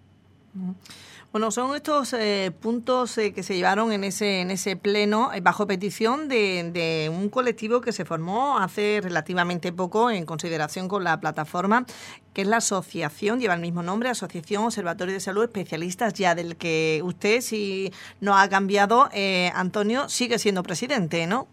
Bueno, 1.34 1.52
son 1.52 1.76
estos 1.76 2.14
eh, 2.14 2.52
puntos 2.62 3.18
eh, 3.18 3.34
que 3.34 3.44
se 3.44 3.54
llevaron 3.54 3.92
en 3.92 4.06
ese 4.06 4.40
en 4.40 4.50
ese 4.50 4.78
pleno 4.78 5.34
eh, 5.34 5.42
bajo 5.42 5.68
petición 5.68 6.30
de, 6.30 6.72
de, 6.72 7.10
un 7.10 7.28
colectivo 7.30 7.82
que 7.82 7.92
se 7.92 8.06
formó 8.06 8.58
hace 8.58 9.02
relativamente 9.04 9.74
poco 9.74 10.10
en 10.10 10.26
consideración 10.26 10.88
con 10.88 11.04
la 11.04 11.20
plataforma, 11.20 11.86
que 12.34 12.44
es 12.44 12.48
la 12.48 12.58
asociación, 12.58 13.42
lleva 13.42 13.56
el 13.56 13.62
mismo 13.62 13.84
nombre, 13.84 14.08
Asociación 14.08 14.64
Observatorio 14.64 15.14
de 15.14 15.20
Salud 15.20 15.44
Especialistas, 15.44 16.14
ya 16.14 16.34
del 16.34 16.56
que 16.56 17.02
usted, 17.04 17.42
si 17.42 17.92
no 18.22 18.38
ha 18.38 18.48
cambiado, 18.48 19.10
Antonio, 19.54 20.08
sigue 20.08 20.40
siendo 20.40 20.64
presidente, 20.64 21.28
¿no? 21.28 21.48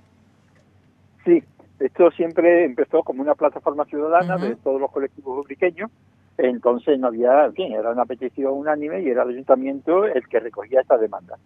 Sí, 1.25 1.43
esto 1.81 2.13
siempre 2.13 2.65
empezó 2.65 3.03
como 3.03 3.23
una 3.23 3.35
plataforma 3.35 3.85
ciudadana 3.87 4.37
de 4.37 4.55
todos 4.55 4.81
los 4.81 4.91
colectivos 4.93 5.45
ubriqueños 5.45 5.91
entonces 6.39 6.99
no 6.99 7.09
había, 7.09 7.47
en 7.47 7.55
fin, 7.55 7.73
era 7.73 7.91
una 7.91 8.05
petición 8.05 8.53
unánime 8.55 9.03
y 9.03 9.09
era 9.09 9.23
el 9.23 9.31
ayuntamiento 9.31 10.05
el 10.05 10.27
que 10.29 10.41
recogía 10.41 10.81
esta 10.81 10.99
demanda. 10.99 11.37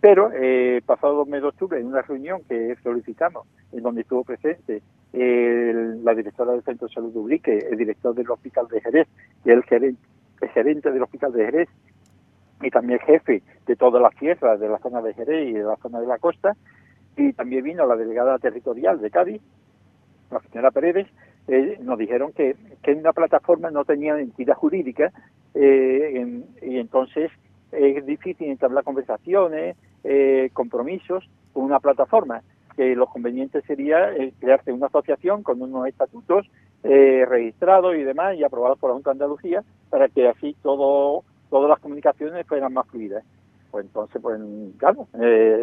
Pero 0.00 0.30
eh, 0.32 0.80
pasado 0.86 1.26
mes 1.26 1.42
de 1.42 1.48
octubre, 1.48 1.80
en 1.80 1.86
una 1.86 2.02
reunión 2.02 2.40
que 2.48 2.76
solicitamos, 2.82 3.46
en 3.72 3.82
donde 3.82 4.02
estuvo 4.02 4.24
presente 4.24 4.82
la 5.12 6.14
directora 6.14 6.52
del 6.52 6.62
Centro 6.62 6.86
de 6.86 6.94
Salud 6.94 7.16
Ubrique, 7.16 7.66
el 7.70 7.76
director 7.76 8.14
del 8.14 8.30
Hospital 8.30 8.68
de 8.68 8.80
Jerez, 8.80 9.08
y 9.44 9.50
el 9.50 9.62
gerente, 9.64 10.00
el 10.40 10.48
gerente 10.50 10.92
del 10.92 11.02
Hospital 11.02 11.32
de 11.32 11.44
Jerez, 11.46 11.68
y 12.62 12.70
también 12.70 13.00
el 13.00 13.06
jefe 13.06 13.42
de 13.66 13.76
todas 13.76 14.00
las 14.00 14.14
tierras 14.16 14.60
de 14.60 14.68
la 14.68 14.78
zona 14.78 15.02
de 15.02 15.14
Jerez 15.14 15.48
y 15.48 15.52
de 15.52 15.64
la 15.64 15.76
zona 15.76 16.00
de 16.00 16.06
la 16.06 16.18
costa, 16.18 16.56
y 17.16 17.32
también 17.32 17.64
vino 17.64 17.86
la 17.86 17.96
delegada 17.96 18.38
territorial 18.38 19.00
de 19.00 19.10
Cádiz, 19.10 19.42
la 20.30 20.40
señora 20.40 20.70
Pérez 20.70 21.08
eh, 21.48 21.78
nos 21.80 21.98
dijeron 21.98 22.32
que, 22.32 22.56
que 22.82 22.92
una 22.92 23.14
plataforma 23.14 23.70
no 23.70 23.86
tenía 23.86 24.18
entidad 24.18 24.54
jurídica 24.54 25.10
eh, 25.54 26.42
y 26.60 26.78
entonces 26.78 27.30
es 27.72 28.04
difícil 28.04 28.48
entablar 28.48 28.84
conversaciones, 28.84 29.76
eh, 30.04 30.50
compromisos 30.52 31.28
con 31.54 31.64
una 31.64 31.80
plataforma, 31.80 32.42
que 32.76 32.94
lo 32.94 33.06
conveniente 33.06 33.62
sería 33.62 34.10
crearse 34.38 34.72
una 34.72 34.86
asociación 34.86 35.42
con 35.42 35.60
unos 35.60 35.86
estatutos 35.88 36.46
registrados 36.82 37.96
y 37.96 38.04
demás 38.04 38.36
y 38.36 38.44
aprobados 38.44 38.78
por 38.78 38.90
la 38.90 38.94
Junta 38.94 39.10
de 39.10 39.14
Andalucía 39.14 39.64
para 39.90 40.08
que 40.08 40.28
así 40.28 40.54
todo 40.62 41.24
todas 41.50 41.68
las 41.68 41.80
comunicaciones 41.80 42.46
fueran 42.46 42.74
más 42.74 42.86
fluidas. 42.88 43.24
Pues 43.70 43.86
entonces, 43.86 44.22
pues 44.22 44.40
claro, 44.76 45.08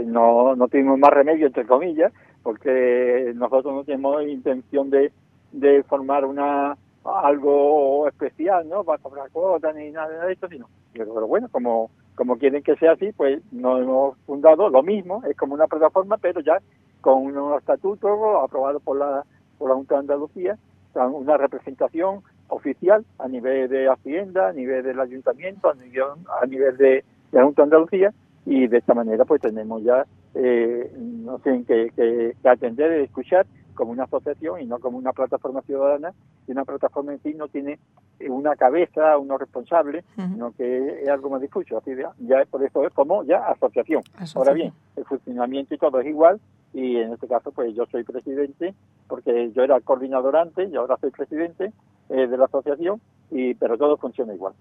no, 0.05 0.55
no 0.55 0.67
tuvimos 0.67 0.99
más 0.99 1.11
remedio, 1.11 1.47
entre 1.47 1.65
comillas, 1.65 2.11
porque 2.43 3.31
nosotros 3.35 3.73
no 3.73 3.83
tenemos 3.85 4.27
intención 4.27 4.89
de, 4.89 5.11
de 5.55 5.83
formar 5.83 6.25
una 6.25 6.77
algo 7.05 8.07
especial, 8.07 8.67
¿no? 8.67 8.83
Para 8.83 9.01
cobrar 9.01 9.29
cuotas 9.31 9.75
ni 9.75 9.91
nada 9.91 10.25
de 10.25 10.33
esto, 10.33 10.47
sino, 10.47 10.67
pero 10.93 11.27
bueno, 11.27 11.47
como, 11.51 11.91
como 12.15 12.37
quieren 12.37 12.63
que 12.63 12.75
sea 12.77 12.93
así, 12.93 13.11
pues 13.15 13.41
nos 13.51 13.81
hemos 13.81 14.17
fundado 14.25 14.69
lo 14.69 14.81
mismo, 14.81 15.21
es 15.29 15.37
como 15.37 15.53
una 15.53 15.67
plataforma, 15.67 16.17
pero 16.17 16.41
ya 16.41 16.59
con 17.01 17.25
unos 17.25 17.59
estatutos 17.59 18.11
aprobados 18.43 18.81
por 18.81 18.97
la, 18.97 19.23
por 19.57 19.69
la 19.69 19.75
Junta 19.75 19.95
de 19.95 19.99
Andalucía, 19.99 20.57
una 20.95 21.37
representación 21.37 22.21
oficial 22.47 23.05
a 23.19 23.27
nivel 23.27 23.69
de 23.69 23.87
Hacienda, 23.87 24.49
a 24.49 24.53
nivel 24.53 24.83
del 24.83 24.99
Ayuntamiento, 24.99 25.69
a 25.69 25.75
nivel, 25.75 26.03
a 26.41 26.45
nivel 26.45 26.77
de, 26.77 27.03
la 27.31 27.43
Junta 27.43 27.61
de 27.61 27.65
Andalucía, 27.65 28.13
y 28.45 28.67
de 28.67 28.77
esta 28.77 28.93
manera 28.93 29.25
pues 29.25 29.41
tenemos 29.41 29.83
ya, 29.83 30.05
eh, 30.33 30.91
no 30.97 31.37
sé, 31.39 31.63
que, 31.67 31.91
que, 31.95 32.35
que 32.41 32.49
atender 32.49 32.99
y 32.99 33.03
escuchar 33.03 33.45
como 33.75 33.91
una 33.91 34.05
asociación 34.05 34.61
y 34.61 34.65
no 34.65 34.79
como 34.79 34.97
una 34.97 35.13
plataforma 35.13 35.61
ciudadana, 35.61 36.13
y 36.47 36.51
una 36.51 36.65
plataforma 36.65 37.13
en 37.13 37.21
sí 37.21 37.33
no 37.33 37.47
tiene 37.47 37.79
una 38.27 38.55
cabeza, 38.55 39.17
uno 39.17 39.37
responsable, 39.37 40.03
sino 40.15 40.51
que 40.53 41.03
es 41.03 41.09
algo 41.09 41.29
más 41.29 41.41
difuso. 41.41 41.77
Así 41.77 41.91
ya, 41.95 42.13
ya 42.19 42.45
por 42.45 42.63
eso 42.63 42.85
es 42.85 42.93
como 42.93 43.23
ya 43.23 43.45
asociación. 43.47 44.01
Ahora 44.35 44.53
bien, 44.53 44.73
el 44.95 45.05
funcionamiento 45.05 45.75
y 45.75 45.77
todo 45.77 45.99
es 45.99 46.07
igual, 46.07 46.39
y 46.73 46.97
en 46.97 47.13
este 47.13 47.27
caso 47.27 47.51
pues 47.51 47.75
yo 47.75 47.85
soy 47.91 48.03
presidente, 48.03 48.73
porque 49.07 49.51
yo 49.51 49.63
era 49.63 49.79
coordinador 49.81 50.35
antes 50.35 50.71
y 50.71 50.75
ahora 50.75 50.97
soy 50.99 51.11
presidente 51.11 51.71
eh, 52.09 52.27
de 52.27 52.37
la 52.37 52.45
asociación, 52.45 53.01
y 53.31 53.53
pero 53.55 53.77
todo 53.77 53.97
funciona 53.97 54.33
igual. 54.33 54.53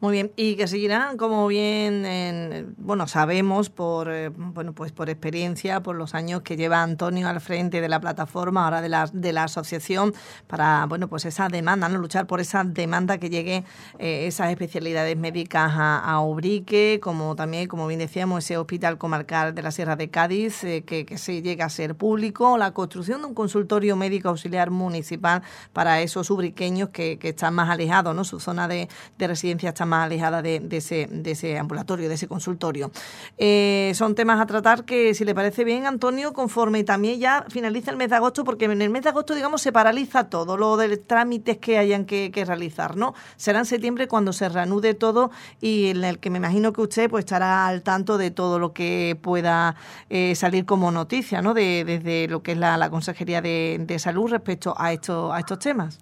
Muy 0.00 0.14
bien, 0.14 0.32
y 0.34 0.56
que 0.56 0.66
seguirá, 0.66 1.14
como 1.16 1.46
bien, 1.46 2.74
bueno, 2.76 3.06
sabemos 3.06 3.70
por, 3.70 4.10
eh, 4.10 4.30
bueno, 4.30 4.72
pues 4.72 4.90
por 4.90 5.08
experiencia, 5.08 5.80
por 5.80 5.94
los 5.94 6.14
años 6.16 6.42
que 6.42 6.56
lleva 6.56 6.82
Antonio 6.82 7.28
al 7.28 7.40
frente 7.40 7.80
de 7.80 7.88
la 7.88 8.00
plataforma, 8.00 8.64
ahora 8.64 8.82
de 8.82 8.88
la, 8.88 9.08
de 9.12 9.32
la 9.32 9.44
asociación, 9.44 10.12
para, 10.48 10.86
bueno, 10.86 11.08
pues 11.08 11.24
esa 11.24 11.48
demanda, 11.48 11.88
¿no? 11.88 11.98
Luchar 11.98 12.26
por 12.26 12.40
esa 12.40 12.64
demanda 12.64 13.18
que 13.18 13.30
llegue 13.30 13.64
eh, 14.00 14.26
esas 14.26 14.50
especialidades 14.50 15.16
médicas 15.16 15.72
a, 15.76 16.20
Ubrique, 16.20 16.98
como 17.00 17.36
también, 17.36 17.68
como 17.68 17.86
bien 17.86 18.00
decíamos, 18.00 18.44
ese 18.44 18.56
hospital 18.56 18.98
comarcal 18.98 19.54
de 19.54 19.62
la 19.62 19.70
Sierra 19.70 19.94
de 19.94 20.10
Cádiz, 20.10 20.64
eh, 20.64 20.82
que, 20.82 21.06
se 21.16 21.42
llegue 21.42 21.62
a 21.62 21.68
ser 21.68 21.94
público, 21.94 22.58
la 22.58 22.72
construcción 22.72 23.20
de 23.20 23.28
un 23.28 23.34
consultorio 23.34 23.94
médico 23.94 24.30
auxiliar 24.30 24.70
municipal 24.70 25.42
para 25.72 26.00
esos 26.00 26.28
ubriqueños 26.30 26.88
que, 26.88 27.18
que 27.18 27.28
están 27.28 27.54
más 27.54 27.70
alejados, 27.70 28.16
¿no? 28.16 28.24
Su 28.24 28.40
zona 28.40 28.66
de 28.66 28.88
de 29.18 29.26
residencia 29.26 29.70
está 29.70 29.84
más 29.84 30.06
alejada 30.06 30.42
de, 30.42 30.62
ese, 30.70 31.06
de 31.10 31.30
ese 31.30 31.58
ambulatorio, 31.58 32.08
de 32.08 32.14
ese 32.14 32.28
consultorio. 32.28 32.90
Eh, 33.38 33.92
son 33.94 34.14
temas 34.14 34.40
a 34.40 34.46
tratar 34.46 34.84
que, 34.84 35.14
si 35.14 35.24
le 35.24 35.34
parece 35.34 35.64
bien, 35.64 35.86
Antonio, 35.86 36.32
conforme 36.32 36.84
también 36.84 37.20
ya 37.20 37.44
finaliza 37.48 37.90
el 37.90 37.96
mes 37.96 38.10
de 38.10 38.16
agosto, 38.16 38.44
porque 38.44 38.64
en 38.66 38.82
el 38.82 38.90
mes 38.90 39.02
de 39.02 39.10
agosto, 39.10 39.34
digamos, 39.34 39.62
se 39.62 39.72
paraliza 39.72 40.28
todo, 40.28 40.56
lo 40.56 40.76
de 40.76 40.96
trámites 40.96 41.58
que 41.58 41.78
hayan 41.78 42.04
que, 42.04 42.30
realizar, 42.44 42.96
¿no? 42.96 43.14
Será 43.36 43.60
en 43.60 43.66
septiembre 43.66 44.08
cuando 44.08 44.32
se 44.32 44.48
reanude 44.48 44.94
todo 44.94 45.30
y 45.60 45.90
en 45.90 46.02
el 46.02 46.18
que 46.18 46.28
me 46.30 46.38
imagino 46.38 46.72
que 46.72 46.80
usted 46.80 47.08
pues 47.08 47.24
estará 47.24 47.68
al 47.68 47.82
tanto 47.82 48.18
de 48.18 48.32
todo 48.32 48.58
lo 48.58 48.72
que 48.72 49.16
pueda 49.20 49.76
eh, 50.10 50.34
salir 50.34 50.66
como 50.66 50.90
noticia, 50.90 51.40
¿no? 51.40 51.54
De, 51.54 51.84
desde 51.84 52.26
lo 52.28 52.42
que 52.42 52.52
es 52.52 52.58
la, 52.58 52.90
Consejería 52.90 53.40
de, 53.40 53.78
de 53.80 53.98
Salud 53.98 54.28
respecto 54.30 54.74
a, 54.76 54.92
esto, 54.92 55.32
a 55.32 55.38
estos 55.38 55.60
temas. 55.60 56.00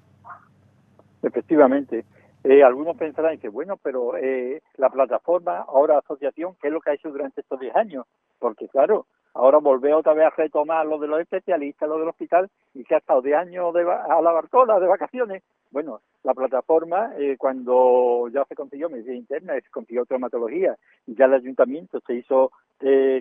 Efectivamente. 1.23 2.05
Eh, 2.43 2.63
algunos 2.63 2.97
pensarán 2.97 3.39
que, 3.39 3.49
bueno, 3.49 3.77
pero 3.77 4.17
eh, 4.17 4.63
la 4.77 4.89
plataforma, 4.89 5.59
ahora 5.69 5.99
asociación, 5.99 6.55
¿qué 6.61 6.69
es 6.69 6.73
lo 6.73 6.81
que 6.81 6.91
ha 6.91 6.95
hecho 6.95 7.11
durante 7.11 7.43
estos 7.43 7.61
10 7.61 7.77
años? 7.77 8.07
Porque, 8.39 8.67
claro, 8.69 9.07
ahora 9.35 9.59
volver 9.59 9.93
otra 9.93 10.15
vez 10.15 10.27
a 10.27 10.31
retomar 10.31 10.87
lo 10.87 10.99
de 10.99 11.07
los 11.07 11.21
especialistas, 11.21 11.87
lo 11.87 11.99
del 11.99 12.09
hospital, 12.09 12.49
y 12.73 12.85
que 12.85 12.95
ha 12.95 12.99
estado 12.99 13.21
10 13.21 13.37
años 13.37 13.75
de, 13.75 13.83
a 13.83 14.23
la 14.23 14.33
Bartola 14.33 14.81
de 14.81 14.87
vacaciones. 14.87 15.43
Bueno, 15.71 16.01
la 16.23 16.33
plataforma, 16.33 17.13
eh, 17.19 17.37
cuando 17.39 18.29
ya 18.33 18.45
se 18.47 18.57
consiguió 18.57 18.89
medicina 18.89 19.17
interna, 19.17 19.55
se 19.55 19.71
consiguió 19.71 20.07
traumatología, 20.07 20.77
y 21.07 21.15
ya 21.15 21.27
el 21.27 21.35
ayuntamiento 21.35 22.01
se 22.07 22.15
hizo 22.15 22.53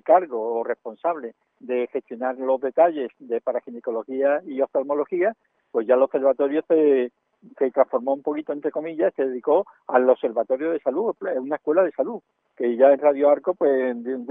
cargo 0.05 0.59
o 0.59 0.63
responsable 0.63 1.33
de 1.59 1.87
gestionar 1.87 2.37
los 2.37 2.61
detalles 2.61 3.11
de 3.19 3.41
paraginecología 3.41 4.41
y 4.45 4.61
oftalmología, 4.61 5.35
pues 5.71 5.85
ya 5.85 5.95
el 5.95 6.01
observatorio 6.01 6.63
se, 6.65 7.11
se 7.57 7.71
transformó 7.71 8.13
un 8.13 8.21
poquito, 8.21 8.53
entre 8.53 8.71
comillas, 8.71 9.13
se 9.15 9.25
dedicó 9.25 9.65
al 9.87 10.09
observatorio 10.09 10.71
de 10.71 10.79
salud, 10.79 11.15
una 11.37 11.55
escuela 11.55 11.83
de 11.83 11.91
salud, 11.91 12.21
que 12.55 12.75
ya 12.75 12.91
en 12.91 12.99
Radio 12.99 13.29
Arco, 13.29 13.53
pues 13.53 13.91
en, 13.91 14.25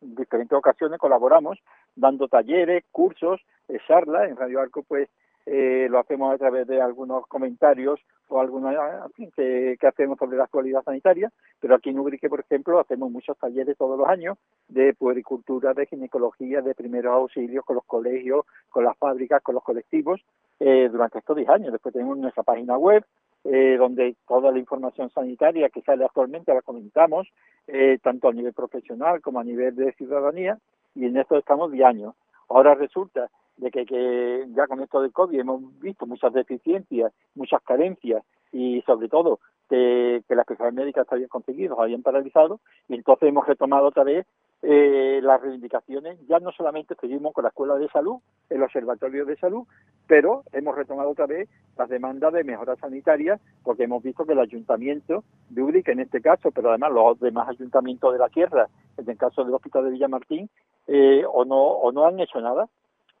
diferentes 0.00 0.58
ocasiones 0.58 0.98
colaboramos, 0.98 1.58
dando 1.94 2.28
talleres, 2.28 2.84
cursos, 2.90 3.40
eh, 3.68 3.78
charlas. 3.86 4.28
En 4.28 4.36
Radio 4.36 4.60
Arco, 4.60 4.82
pues 4.82 5.08
eh, 5.52 5.88
lo 5.90 5.98
hacemos 5.98 6.32
a 6.32 6.38
través 6.38 6.64
de 6.68 6.80
algunos 6.80 7.26
comentarios 7.26 7.98
o 8.28 8.40
alguna 8.40 8.72
que, 9.16 9.76
que, 9.80 9.86
hacemos 9.88 10.16
sobre 10.16 10.36
la 10.36 10.44
actualidad 10.44 10.84
sanitaria, 10.84 11.32
pero 11.58 11.74
aquí 11.74 11.90
en 11.90 11.98
Ubrique, 11.98 12.28
por 12.28 12.38
ejemplo, 12.38 12.78
hacemos 12.78 13.10
muchos 13.10 13.36
talleres 13.36 13.76
todos 13.76 13.98
los 13.98 14.08
años 14.08 14.38
de 14.68 14.94
puericultura, 14.94 15.74
de 15.74 15.86
ginecología, 15.86 16.62
de 16.62 16.76
primeros 16.76 17.12
auxilios 17.12 17.64
con 17.64 17.74
los 17.74 17.84
colegios, 17.84 18.46
con 18.68 18.84
las 18.84 18.96
fábricas, 18.96 19.42
con 19.42 19.56
los 19.56 19.64
colectivos, 19.64 20.20
eh, 20.60 20.88
durante 20.88 21.18
estos 21.18 21.36
10 21.36 21.48
años. 21.48 21.72
Después 21.72 21.92
tenemos 21.92 22.16
nuestra 22.16 22.44
página 22.44 22.78
web, 22.78 23.04
eh, 23.42 23.76
donde 23.76 24.14
toda 24.28 24.52
la 24.52 24.58
información 24.60 25.10
sanitaria 25.10 25.68
que 25.68 25.82
sale 25.82 26.04
actualmente 26.04 26.54
la 26.54 26.62
comentamos, 26.62 27.26
eh, 27.66 27.98
tanto 28.00 28.28
a 28.28 28.32
nivel 28.32 28.52
profesional 28.52 29.20
como 29.20 29.40
a 29.40 29.44
nivel 29.44 29.74
de 29.74 29.90
ciudadanía, 29.94 30.58
y 30.94 31.06
en 31.06 31.16
esto 31.16 31.36
estamos 31.36 31.72
10 31.72 31.84
años. 31.84 32.14
Ahora 32.48 32.76
resulta 32.76 33.30
de 33.60 33.70
que, 33.70 33.84
que 33.84 34.46
ya 34.54 34.66
con 34.66 34.80
esto 34.80 35.02
del 35.02 35.12
COVID 35.12 35.38
hemos 35.38 35.78
visto 35.80 36.06
muchas 36.06 36.32
deficiencias, 36.32 37.12
muchas 37.34 37.62
carencias 37.62 38.24
y 38.52 38.82
sobre 38.82 39.08
todo 39.08 39.38
que, 39.68 40.22
que 40.26 40.34
las 40.34 40.46
personas 40.46 40.74
médicas 40.74 41.06
se 41.06 41.14
habían 41.14 41.28
conseguido, 41.28 41.76
se 41.76 41.82
habían 41.82 42.02
paralizado 42.02 42.60
y 42.88 42.94
entonces 42.94 43.28
hemos 43.28 43.46
retomado 43.46 43.86
otra 43.86 44.04
vez 44.04 44.26
eh, 44.62 45.20
las 45.22 45.40
reivindicaciones. 45.40 46.18
Ya 46.26 46.38
no 46.38 46.52
solamente 46.52 46.94
seguimos 47.00 47.32
con 47.34 47.44
la 47.44 47.48
Escuela 47.48 47.76
de 47.76 47.88
Salud, 47.88 48.16
el 48.48 48.62
Observatorio 48.62 49.24
de 49.26 49.36
Salud, 49.36 49.66
pero 50.06 50.42
hemos 50.52 50.74
retomado 50.74 51.10
otra 51.10 51.26
vez 51.26 51.48
las 51.76 51.88
demandas 51.88 52.32
de 52.32 52.44
mejoras 52.44 52.78
sanitarias 52.78 53.40
porque 53.62 53.84
hemos 53.84 54.02
visto 54.02 54.24
que 54.24 54.32
el 54.32 54.40
Ayuntamiento 54.40 55.22
de 55.50 55.62
Ubrique, 55.62 55.92
en 55.92 56.00
este 56.00 56.20
caso, 56.22 56.50
pero 56.50 56.70
además 56.70 56.92
los 56.92 57.20
demás 57.20 57.48
ayuntamientos 57.48 58.12
de 58.12 58.18
la 58.18 58.28
tierra, 58.30 58.68
en 58.96 59.08
el 59.08 59.18
caso 59.18 59.44
del 59.44 59.54
Hospital 59.54 59.84
de 59.84 59.90
Villamartín, 59.90 60.50
eh, 60.86 61.24
o, 61.30 61.44
no, 61.44 61.56
o 61.56 61.92
no 61.92 62.06
han 62.06 62.18
hecho 62.20 62.40
nada 62.40 62.68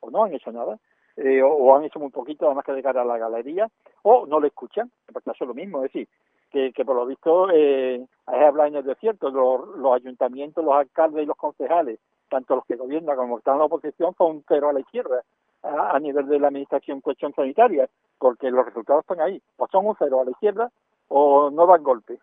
o 0.00 0.10
no 0.10 0.24
han 0.24 0.34
hecho 0.34 0.52
nada, 0.52 0.78
eh, 1.16 1.42
o, 1.42 1.74
han 1.74 1.84
hecho 1.84 1.98
muy 1.98 2.10
poquito, 2.10 2.46
además 2.46 2.64
que 2.64 2.72
de 2.72 2.82
cara 2.82 3.02
a 3.02 3.04
la 3.04 3.18
galería, 3.18 3.68
o 4.02 4.26
no 4.26 4.40
le 4.40 4.48
escuchan, 4.48 4.90
porque 5.12 5.30
eso 5.30 5.44
es 5.44 5.48
lo 5.48 5.54
mismo, 5.54 5.78
es 5.78 5.92
decir, 5.92 6.08
que, 6.50 6.84
por 6.84 6.96
lo 6.96 7.06
visto 7.06 7.48
eh, 7.50 8.04
hablar 8.26 8.68
en 8.68 8.76
el 8.76 8.84
desierto, 8.84 9.30
los, 9.30 9.94
ayuntamientos, 9.94 10.64
los 10.64 10.74
alcaldes 10.74 11.22
y 11.22 11.26
los 11.26 11.36
concejales, 11.36 12.00
tanto 12.28 12.56
los 12.56 12.64
que 12.64 12.76
gobiernan 12.76 13.16
como 13.16 13.38
están 13.38 13.54
en 13.54 13.60
la 13.60 13.64
oposición, 13.66 14.14
son 14.16 14.44
cero 14.48 14.68
a 14.68 14.72
la 14.72 14.80
izquierda 14.80 15.22
a, 15.62 15.98
nivel 16.00 16.26
de 16.26 16.38
la 16.38 16.48
administración 16.48 17.00
cuestión 17.00 17.32
sanitaria, 17.34 17.88
porque 18.18 18.50
los 18.50 18.64
resultados 18.64 19.02
están 19.02 19.20
ahí, 19.20 19.40
o 19.56 19.68
son 19.68 19.86
un 19.86 19.96
cero 19.98 20.20
a 20.20 20.24
la 20.24 20.30
izquierda 20.30 20.70
o 21.08 21.50
no 21.50 21.66
dan 21.66 21.82
golpe. 21.82 22.18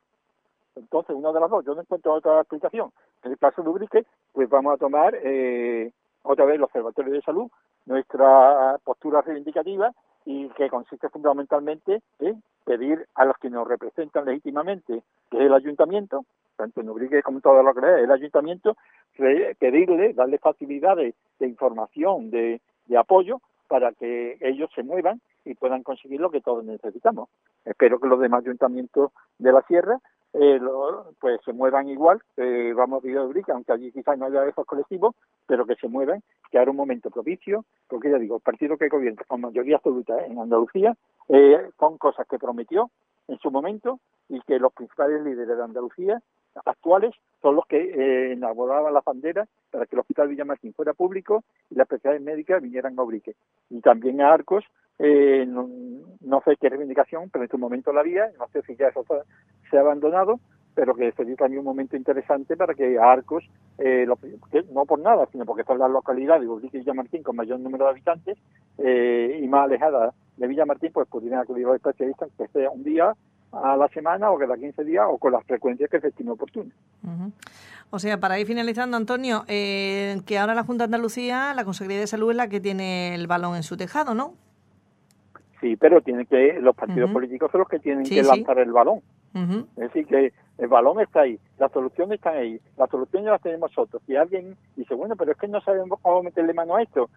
Entonces, 0.76 1.16
una 1.16 1.32
de 1.32 1.40
las 1.40 1.50
dos, 1.50 1.66
yo 1.66 1.74
no 1.74 1.82
encuentro 1.82 2.13
otra 2.13 2.40
explicación. 2.40 2.92
En 3.24 3.32
el 3.32 3.38
caso 3.38 3.62
de 3.62 3.70
Ubrique, 3.70 4.06
pues 4.32 4.50
vamos 4.50 4.74
a 4.74 4.78
tomar 4.78 5.16
eh, 5.16 5.92
otra 6.24 6.46
vez 6.46 6.56
el 6.56 6.63
Observatorio 6.63 7.13
de 7.13 7.22
Salud, 7.22 7.50
nuestra 7.88 8.78
postura 8.84 9.21
reivindicativa 9.21 9.91
y 10.26 10.50
que 10.50 10.69
consiste 10.69 11.10
fundamentalmente 11.10 12.02
en 12.19 12.43
pedir 12.65 13.08
a 13.15 13.26
los 13.26 13.38
que 13.38 13.50
nos 13.50 13.67
representan 13.67 14.26
legítimamente, 14.26 15.02
que 15.32 15.38
es 15.38 15.43
el 15.43 15.54
ayuntamiento, 15.54 16.26
tanto 16.58 16.82
en 16.82 16.89
Ubrique 16.89 17.23
como 17.23 17.38
en 17.38 17.41
todo 17.41 17.63
lo 17.63 17.73
que 17.73 17.80
es 17.80 18.04
el 18.04 18.12
ayuntamiento, 18.12 18.76
pedirle, 19.58 20.13
darle 20.13 20.38
facilidades 20.38 21.15
de 21.39 21.47
información, 21.47 22.30
de 22.30 22.60
apoyo, 22.97 23.41
para 23.67 23.91
que 23.91 24.38
ellos 24.41 24.69
se 24.76 24.84
muevan 24.84 25.21
y 25.43 25.54
puedan 25.54 25.84
conseguir 25.84 26.19
lo 26.19 26.30
que 26.30 26.41
todos 26.41 26.63
necesitamos. 26.63 27.30
Espero 27.65 28.00
que 28.00 28.08
los 28.08 28.19
demás 28.19 28.43
ayuntamientos 28.43 29.12
de 29.39 29.52
la 29.52 29.62
sierra 29.63 30.00
eh, 30.34 30.60
pues 31.20 31.40
se 31.44 31.54
muevan 31.54 31.90
igual, 31.90 32.22
eh, 32.38 32.74
vamos 32.76 33.04
a 33.04 33.24
Brica, 33.24 33.54
aunque 33.54 33.72
allí 33.72 33.92
quizás 33.92 34.18
no 34.18 34.26
haya 34.26 34.46
esos 34.46 34.66
colectivos, 34.66 35.16
pero 35.46 35.66
que 35.66 35.76
se 35.76 35.88
muevan, 35.88 36.22
que 36.52 36.60
ahora 36.60 36.72
un 36.72 36.78
momento 36.78 37.10
propicio, 37.10 37.66
porque 37.88 38.12
ya 38.12 38.18
digo, 38.18 38.38
el 38.38 38.42
partido 38.42 38.78
que 38.78 38.90
gobierna 38.90 39.24
con 39.28 39.42
mayoría 39.42 39.78
absoluta 39.78 40.26
en 40.26 40.40
Andalucía, 40.40 40.96
eh, 41.30 41.70
son 41.80 41.98
cosas 41.98 42.28
que 42.28 42.40
prometió 42.40 42.90
en 43.28 43.38
su 43.40 43.52
momento 43.52 44.00
y 44.30 44.42
que 44.42 44.60
los 44.60 44.74
principales 44.74 45.24
líderes 45.24 45.58
de 45.58 45.63
Andalucía 45.63 46.22
actuales 46.66 47.13
son 47.42 47.56
los 47.56 47.66
que 47.68 47.78
eh, 47.78 48.34
elaboraban 48.34 48.94
la 48.94 49.02
bandera 49.06 49.48
para 49.72 49.86
que 49.86 49.96
el 49.96 50.00
Hospital 50.00 50.30
Villamartín 50.30 50.74
fuera 50.74 50.94
público 50.94 51.44
y 51.70 51.76
las 51.76 51.86
especialidades 51.86 52.26
médicas 52.26 52.62
vinieran 52.62 52.98
a 52.98 53.04
Ubrique. 53.04 53.36
Y 53.70 53.82
también 53.82 54.22
a 54.22 54.34
Arcos, 54.34 54.66
eh, 55.00 55.46
no, 55.48 56.42
sé 56.46 56.56
qué 56.60 56.70
reivindicación, 56.70 57.30
pero 57.30 57.44
en 57.44 57.50
su 57.50 57.58
momento 57.58 57.94
la 57.94 58.02
había, 58.02 58.32
no 58.40 58.48
sé 58.50 58.62
si 58.64 58.76
ya 58.76 58.88
eso 58.88 59.06
se 59.70 59.78
ha 59.78 59.82
abandonado, 59.82 60.40
pero 60.74 60.94
que 60.96 61.12
sería 61.14 61.36
también 61.36 61.60
un 61.60 61.66
momento 61.66 61.96
interesante 61.96 62.56
para 62.56 62.74
que 62.74 63.00
Arcos, 63.00 63.44
eh, 63.80 64.08
no 64.72 64.86
por 64.86 65.00
nada, 65.00 65.28
sino 65.32 65.46
porque 65.46 65.64
son 65.64 65.80
las 65.80 65.90
localidades 65.90 66.44
de 66.44 66.50
Ubrique 66.50 66.78
y 66.78 66.80
Villamartín 66.82 67.24
con 67.24 67.36
mayor 67.36 67.60
número 67.60 67.86
de 67.86 67.92
habitantes 67.92 68.38
eh, 68.78 69.40
y 69.42 69.48
más 69.48 69.66
alejadas 69.66 70.14
de 70.38 70.48
Villamartín, 70.48 70.92
pues 70.94 71.08
pudieran 71.08 71.40
acudir 71.40 71.66
a 71.66 71.70
los 71.70 71.78
especialistas 71.78 72.30
que 72.38 72.48
sea 72.50 72.70
un 72.70 72.84
día 72.84 73.14
a 73.52 73.78
la 73.78 73.88
semana 73.90 74.30
o 74.30 74.38
cada 74.38 74.56
15 74.56 74.84
días 74.84 75.06
o 75.10 75.18
con 75.18 75.32
las 75.32 75.44
frecuencias 75.46 75.90
que 75.90 76.00
se 76.00 76.10
estime 76.10 76.32
oportunas. 76.32 76.74
O 77.90 78.00
sea, 78.00 78.20
para 78.20 78.40
ir 78.40 78.46
finalizando, 78.46 78.98
Antonio, 78.98 79.46
eh, 79.48 80.18
que 80.26 80.38
ahora 80.38 80.54
la 80.54 80.64
Junta 80.64 80.84
de 80.84 80.86
Andalucía, 80.86 81.54
la 81.56 81.64
Consejería 81.64 82.02
de 82.02 82.08
Salud 82.08 82.32
es 82.32 82.38
la 82.38 82.50
que 82.50 82.60
tiene 82.60 83.16
el 83.16 83.28
balón 83.28 83.56
en 83.56 83.64
su 83.64 83.78
tejado, 83.78 84.14
¿no? 84.14 84.34
Sí, 85.62 85.76
pero 85.76 86.02
tiene 86.02 86.26
que 86.26 86.60
los 86.62 86.76
partidos 86.76 87.12
políticos 87.12 87.52
son 87.52 87.60
los 87.60 87.67
que 87.67 87.80
tienen 87.80 88.04
que 88.04 88.22
lanzar 88.22 88.60
el 88.60 88.72
balón. 88.72 89.02
Es 89.34 89.76
decir, 89.76 90.08
que 90.08 90.34
el 90.58 90.67
balón 90.67 91.00
está 91.00 91.22
ahí, 91.22 91.39
las 91.60 91.72
soluciones 91.72 92.17
están 92.17 92.38
ahí, 92.38 92.60
las 92.76 92.89
soluciones 92.89 93.30
las 93.30 93.41
tenemos 93.41 93.70
nosotros. 93.72 94.02
Si 94.08 94.15
alguien 94.15 94.56
dice, 94.76 94.96
bueno, 94.96 95.15
pero 95.15 95.32
es 95.32 95.38
que 95.38 95.48
no 95.48 95.62
sabemos 95.62 96.00
cómo 96.02 96.24
meterle 96.24 96.54
mano 96.54 96.76
a 96.76 96.82
esto, 96.82 97.10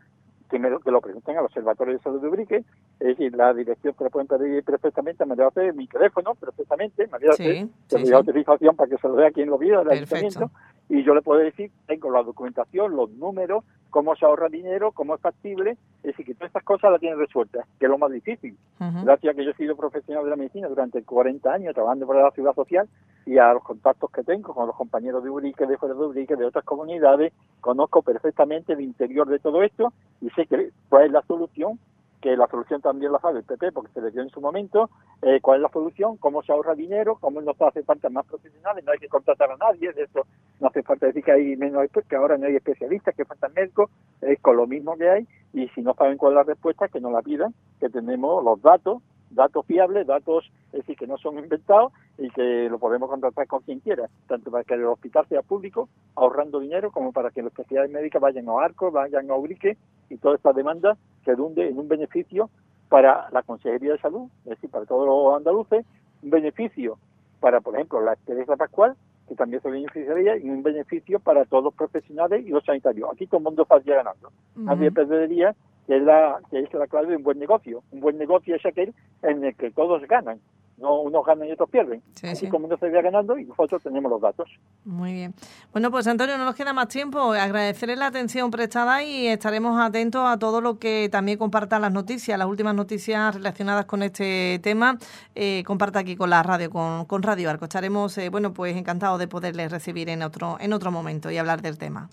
que, 0.50 0.58
me, 0.58 0.68
que 0.80 0.90
lo 0.90 1.00
presenten 1.00 1.38
al 1.38 1.44
Observatorio 1.44 1.94
de 1.94 2.02
Salud 2.02 2.20
de 2.20 2.28
Ubrique, 2.28 2.56
es 2.98 3.06
decir, 3.06 3.34
la 3.34 3.54
dirección 3.54 3.94
que 3.94 4.04
lo 4.04 4.10
pueden 4.10 4.26
pedir 4.26 4.62
perfectamente, 4.64 5.24
me 5.24 5.36
debe 5.36 5.48
hacer 5.48 5.74
mi 5.74 5.86
teléfono 5.86 6.34
perfectamente, 6.34 7.06
me 7.06 7.18
debe 7.18 7.32
hacer 7.32 7.68
sí, 7.88 8.12
autorización 8.12 8.76
para 8.76 8.90
que 8.90 8.98
se 8.98 9.08
lo 9.08 9.14
vea 9.14 9.30
quien 9.30 9.48
lo 9.48 9.58
vea 9.58 9.78
del 9.78 9.90
ayuntamiento, 9.90 10.50
y 10.88 11.04
yo 11.04 11.14
le 11.14 11.22
puedo 11.22 11.40
decir, 11.40 11.70
tengo 11.86 12.10
la 12.10 12.22
documentación, 12.22 12.96
los 12.96 13.10
números, 13.12 13.64
cómo 13.90 14.16
se 14.16 14.24
ahorra 14.24 14.48
dinero, 14.48 14.92
cómo 14.92 15.14
es 15.14 15.20
factible, 15.20 15.76
es 15.98 16.02
decir, 16.02 16.26
que 16.26 16.34
todas 16.34 16.48
estas 16.48 16.64
cosas 16.64 16.90
las 16.90 17.00
tienen 17.00 17.18
resueltas, 17.18 17.66
que 17.78 17.86
es 17.86 17.90
lo 17.90 17.98
más 17.98 18.10
difícil. 18.10 18.56
Gracias 18.78 19.32
a 19.32 19.36
que 19.36 19.44
yo 19.44 19.50
he 19.50 19.54
sido 19.54 19.76
profesional 19.76 20.24
de 20.24 20.30
la 20.30 20.36
medicina 20.36 20.68
durante 20.68 21.02
40 21.02 21.52
años 21.52 21.74
trabajando 21.74 22.06
para 22.06 22.22
la 22.22 22.30
ciudad 22.30 22.54
social 22.54 22.88
y 23.26 23.38
a 23.38 23.52
los 23.52 23.62
contactos 23.62 24.10
que 24.10 24.22
tengo 24.22 24.54
con 24.54 24.66
los 24.66 24.76
compañeros 24.76 25.22
de 25.22 25.30
Ubrique, 25.30 25.66
de 25.66 25.76
fuera 25.76 25.94
de 25.94 26.04
Ubrique, 26.04 26.36
de 26.36 26.46
otras 26.46 26.64
comunidades, 26.64 27.32
conozco 27.60 28.02
perfectamente 28.02 28.72
el 28.72 28.80
interior 28.80 29.28
de 29.28 29.38
todo 29.38 29.62
esto 29.62 29.92
y 30.20 30.30
sé 30.30 30.39
que, 30.46 30.70
cuál 30.88 31.07
es 31.07 31.12
la 31.12 31.22
solución 31.22 31.79
que 32.20 32.37
la 32.37 32.46
solución 32.48 32.81
también 32.81 33.12
la 33.12 33.18
sabe 33.18 33.38
el 33.38 33.44
PP 33.44 33.72
porque 33.72 33.92
se 33.92 34.00
le 34.00 34.11
dio 34.11 34.22
en 34.22 34.31
su 34.31 34.40
momento, 34.40 34.90
eh, 35.22 35.40
cuál 35.40 35.59
es 35.59 35.62
la 35.62 35.70
solución, 35.70 36.16
cómo 36.18 36.42
se 36.42 36.53
ahorra 36.53 36.74
dinero, 36.74 37.16
cómo 37.18 37.40
no 37.40 37.55
hace 37.59 37.83
falta 37.83 38.11
más 38.11 38.26
profesionales, 38.26 38.85
no 38.85 38.92
hay 38.92 38.98
que 38.98 39.09
contratar 39.09 39.50
a 39.50 39.57
nadie, 39.57 39.92
de 39.92 40.03
eso 40.03 40.26
no 40.61 40.68
hace 40.68 40.83
falta 40.83 41.07
decir 41.07 41.24
que 41.24 41.33
hay 41.33 41.57
menos 41.57 41.88
que 42.09 42.16
ahora 42.16 42.37
no 42.37 42.46
hay 42.46 42.57
especialistas, 42.57 43.14
que 43.14 43.24
faltan 43.24 43.53
médicos, 43.55 43.90
es 44.20 44.38
con 44.40 44.57
lo 44.57 44.66
mismo 44.66 44.96
que 44.96 45.09
hay, 45.09 45.26
y 45.53 45.68
si 45.68 45.81
no 45.81 45.94
saben 45.94 46.18
cuál 46.18 46.33
es 46.33 46.37
la 46.37 46.42
respuesta, 46.42 46.88
que 46.88 47.00
nos 47.00 47.12
la 47.12 47.22
pidan, 47.22 47.55
que 47.81 47.88
tenemos 47.88 48.44
los 48.44 48.61
datos 48.61 49.03
datos 49.31 49.64
fiables, 49.66 50.07
datos, 50.07 50.51
es 50.73 50.81
decir, 50.81 50.97
que 50.97 51.07
no 51.07 51.16
son 51.19 51.38
inventados 51.38 51.93
y 52.19 52.29
que 52.31 52.69
lo 52.69 52.79
podemos 52.79 53.09
contratar 53.09 53.47
con 53.47 53.62
quien 53.62 53.81
quiera, 53.81 54.09
tanto 54.27 54.51
para 54.51 54.64
que 54.64 54.75
el 54.75 54.85
hospital 54.85 55.27
sea 55.29 55.43
público, 55.43 55.88
ahorrando 56.16 56.61
dinero, 56.61 56.90
como 56.90 57.12
para 57.12 57.31
que 57.31 57.43
las 57.43 57.53
especialidades 57.53 57.93
médicas 57.93 58.21
vayan 58.21 58.49
a 58.49 58.62
Arco, 58.62 58.90
vayan 58.90 59.31
a 59.31 59.35
Ubrique 59.35 59.77
y 60.09 60.16
toda 60.16 60.37
esta 60.37 60.53
demanda 60.53 60.97
se 61.25 61.35
dunde 61.35 61.69
en 61.69 61.79
un 61.79 61.88
beneficio 61.88 62.51
para 62.88 63.31
la 63.31 63.43
Consejería 63.43 63.93
de 63.93 63.99
Salud, 64.01 64.29
es 64.45 64.51
decir, 64.51 64.69
para 64.69 64.85
todos 64.85 65.07
los 65.07 65.37
andaluces, 65.37 65.87
un 66.23 66.31
beneficio 66.31 66.99
para, 67.38 67.61
por 67.61 67.75
ejemplo, 67.75 68.01
la 68.01 68.16
Teresa 68.16 68.57
Pascual, 68.57 68.97
que 69.29 69.37
también 69.37 69.62
se 69.62 69.71
beneficiaría, 69.71 70.37
y 70.37 70.51
un 70.51 70.62
beneficio 70.62 71.21
para 71.21 71.45
todos 71.45 71.62
los 71.62 71.75
profesionales 71.75 72.45
y 72.45 72.51
los 72.51 72.64
sanitarios. 72.64 73.09
Aquí 73.12 73.27
todo 73.27 73.38
el 73.38 73.45
mundo 73.45 73.62
estaría 73.62 73.95
ganando. 73.95 74.33
Nadie 74.57 74.90
perdería 74.90 75.55
que 75.90 75.96
es 75.96 76.03
la 76.05 76.40
que 76.48 76.61
es 76.61 76.72
la 76.72 76.87
clave 76.87 77.09
de 77.09 77.16
un 77.16 77.24
buen 77.24 77.40
negocio. 77.40 77.83
Un 77.90 77.98
buen 77.98 78.16
negocio 78.16 78.55
es 78.55 78.64
aquel 78.64 78.94
en 79.22 79.44
el 79.44 79.57
que 79.57 79.72
todos 79.72 80.00
ganan. 80.07 80.38
No 80.79 81.00
unos 81.00 81.26
ganan 81.26 81.48
y 81.48 81.53
otros 81.53 81.68
pierden. 81.68 82.00
Así 82.22 82.48
como 82.48 82.66
uno 82.66 82.76
se 82.76 82.88
vaya 82.88 83.03
ganando 83.03 83.37
y 83.37 83.44
nosotros 83.44 83.83
tenemos 83.83 84.09
los 84.09 84.20
datos. 84.20 84.48
Muy 84.85 85.12
bien. 85.14 85.35
Bueno, 85.72 85.90
pues 85.90 86.07
Antonio, 86.07 86.38
no 86.38 86.44
nos 86.44 86.55
queda 86.55 86.72
más 86.72 86.87
tiempo. 86.87 87.33
Agradecerle 87.33 87.96
la 87.96 88.07
atención 88.07 88.53
prestada 88.53 89.03
y 89.03 89.26
estaremos 89.26 89.81
atentos 89.81 90.22
a 90.24 90.38
todo 90.38 90.61
lo 90.61 90.79
que 90.79 91.09
también 91.11 91.38
comparta 91.38 91.81
las 91.81 91.92
noticias, 91.92 92.38
las 92.38 92.46
últimas 92.46 92.76
noticias 92.76 93.35
relacionadas 93.35 93.87
con 93.87 94.05
este 94.05 94.61
tema. 94.62 94.96
Eh, 95.35 95.64
comparta 95.66 95.98
aquí 95.98 96.14
con 96.14 96.31
la 96.31 96.44
radio, 96.44 96.70
con, 96.70 97.05
con 97.07 97.24
Radio 97.24 97.50
Arco. 97.50 97.64
Estaremos, 97.64 98.16
eh, 98.16 98.29
bueno, 98.31 98.53
pues 98.53 98.76
encantados 98.76 99.18
de 99.18 99.26
poderle 99.26 99.68
recibir 99.68 100.09
en 100.09 100.22
otro, 100.22 100.57
en 100.61 100.72
otro 100.72 100.92
momento 100.92 101.33
y 101.33 101.38
hablar 101.38 101.62
del 101.62 101.79
tema. 101.79 102.09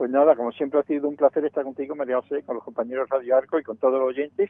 Pues 0.00 0.10
nada, 0.10 0.34
como 0.34 0.50
siempre 0.52 0.80
ha 0.80 0.82
sido 0.84 1.10
un 1.10 1.16
placer 1.16 1.44
estar 1.44 1.62
contigo, 1.62 1.94
María 1.94 2.22
José, 2.22 2.42
con 2.44 2.54
los 2.54 2.64
compañeros 2.64 3.06
Radio 3.10 3.36
Arco 3.36 3.58
y 3.58 3.62
con 3.62 3.76
todos 3.76 4.00
los 4.00 4.08
oyentes 4.08 4.48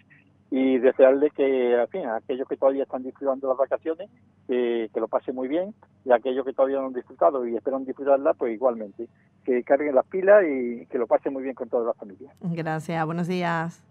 y 0.49 0.79
desearles 0.79 1.33
que, 1.33 1.75
en 1.75 1.89
fin, 1.89 2.07
a 2.07 2.19
aquellos 2.19 2.47
que 2.47 2.57
todavía 2.57 2.85
están 2.85 3.03
disfrutando 3.03 3.49
las 3.49 3.57
vacaciones, 3.57 4.09
que 4.47 4.89
lo 4.95 5.09
pasen 5.09 5.35
muy 5.35 5.49
bien 5.49 5.75
y 6.05 6.13
a 6.13 6.15
aquellos 6.15 6.47
que 6.47 6.53
todavía 6.53 6.79
no 6.79 6.87
han 6.87 6.93
disfrutado 6.93 7.45
y 7.49 7.57
esperan 7.57 7.85
disfrutarlas, 7.85 8.37
pues 8.37 8.55
igualmente, 8.55 9.09
que 9.45 9.65
carguen 9.65 9.97
las 9.97 10.07
pilas 10.07 10.45
y 10.49 10.87
que 10.87 10.99
lo 10.99 11.09
pasen 11.09 11.33
muy 11.33 11.43
bien 11.43 11.57
con 11.57 11.69
toda 11.69 11.85
la 11.85 11.95
familia. 11.95 12.33
Gracias, 12.43 13.05
buenos 13.05 13.27
días. 13.27 13.83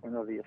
Buenos 0.00 0.26
días. 0.26 0.46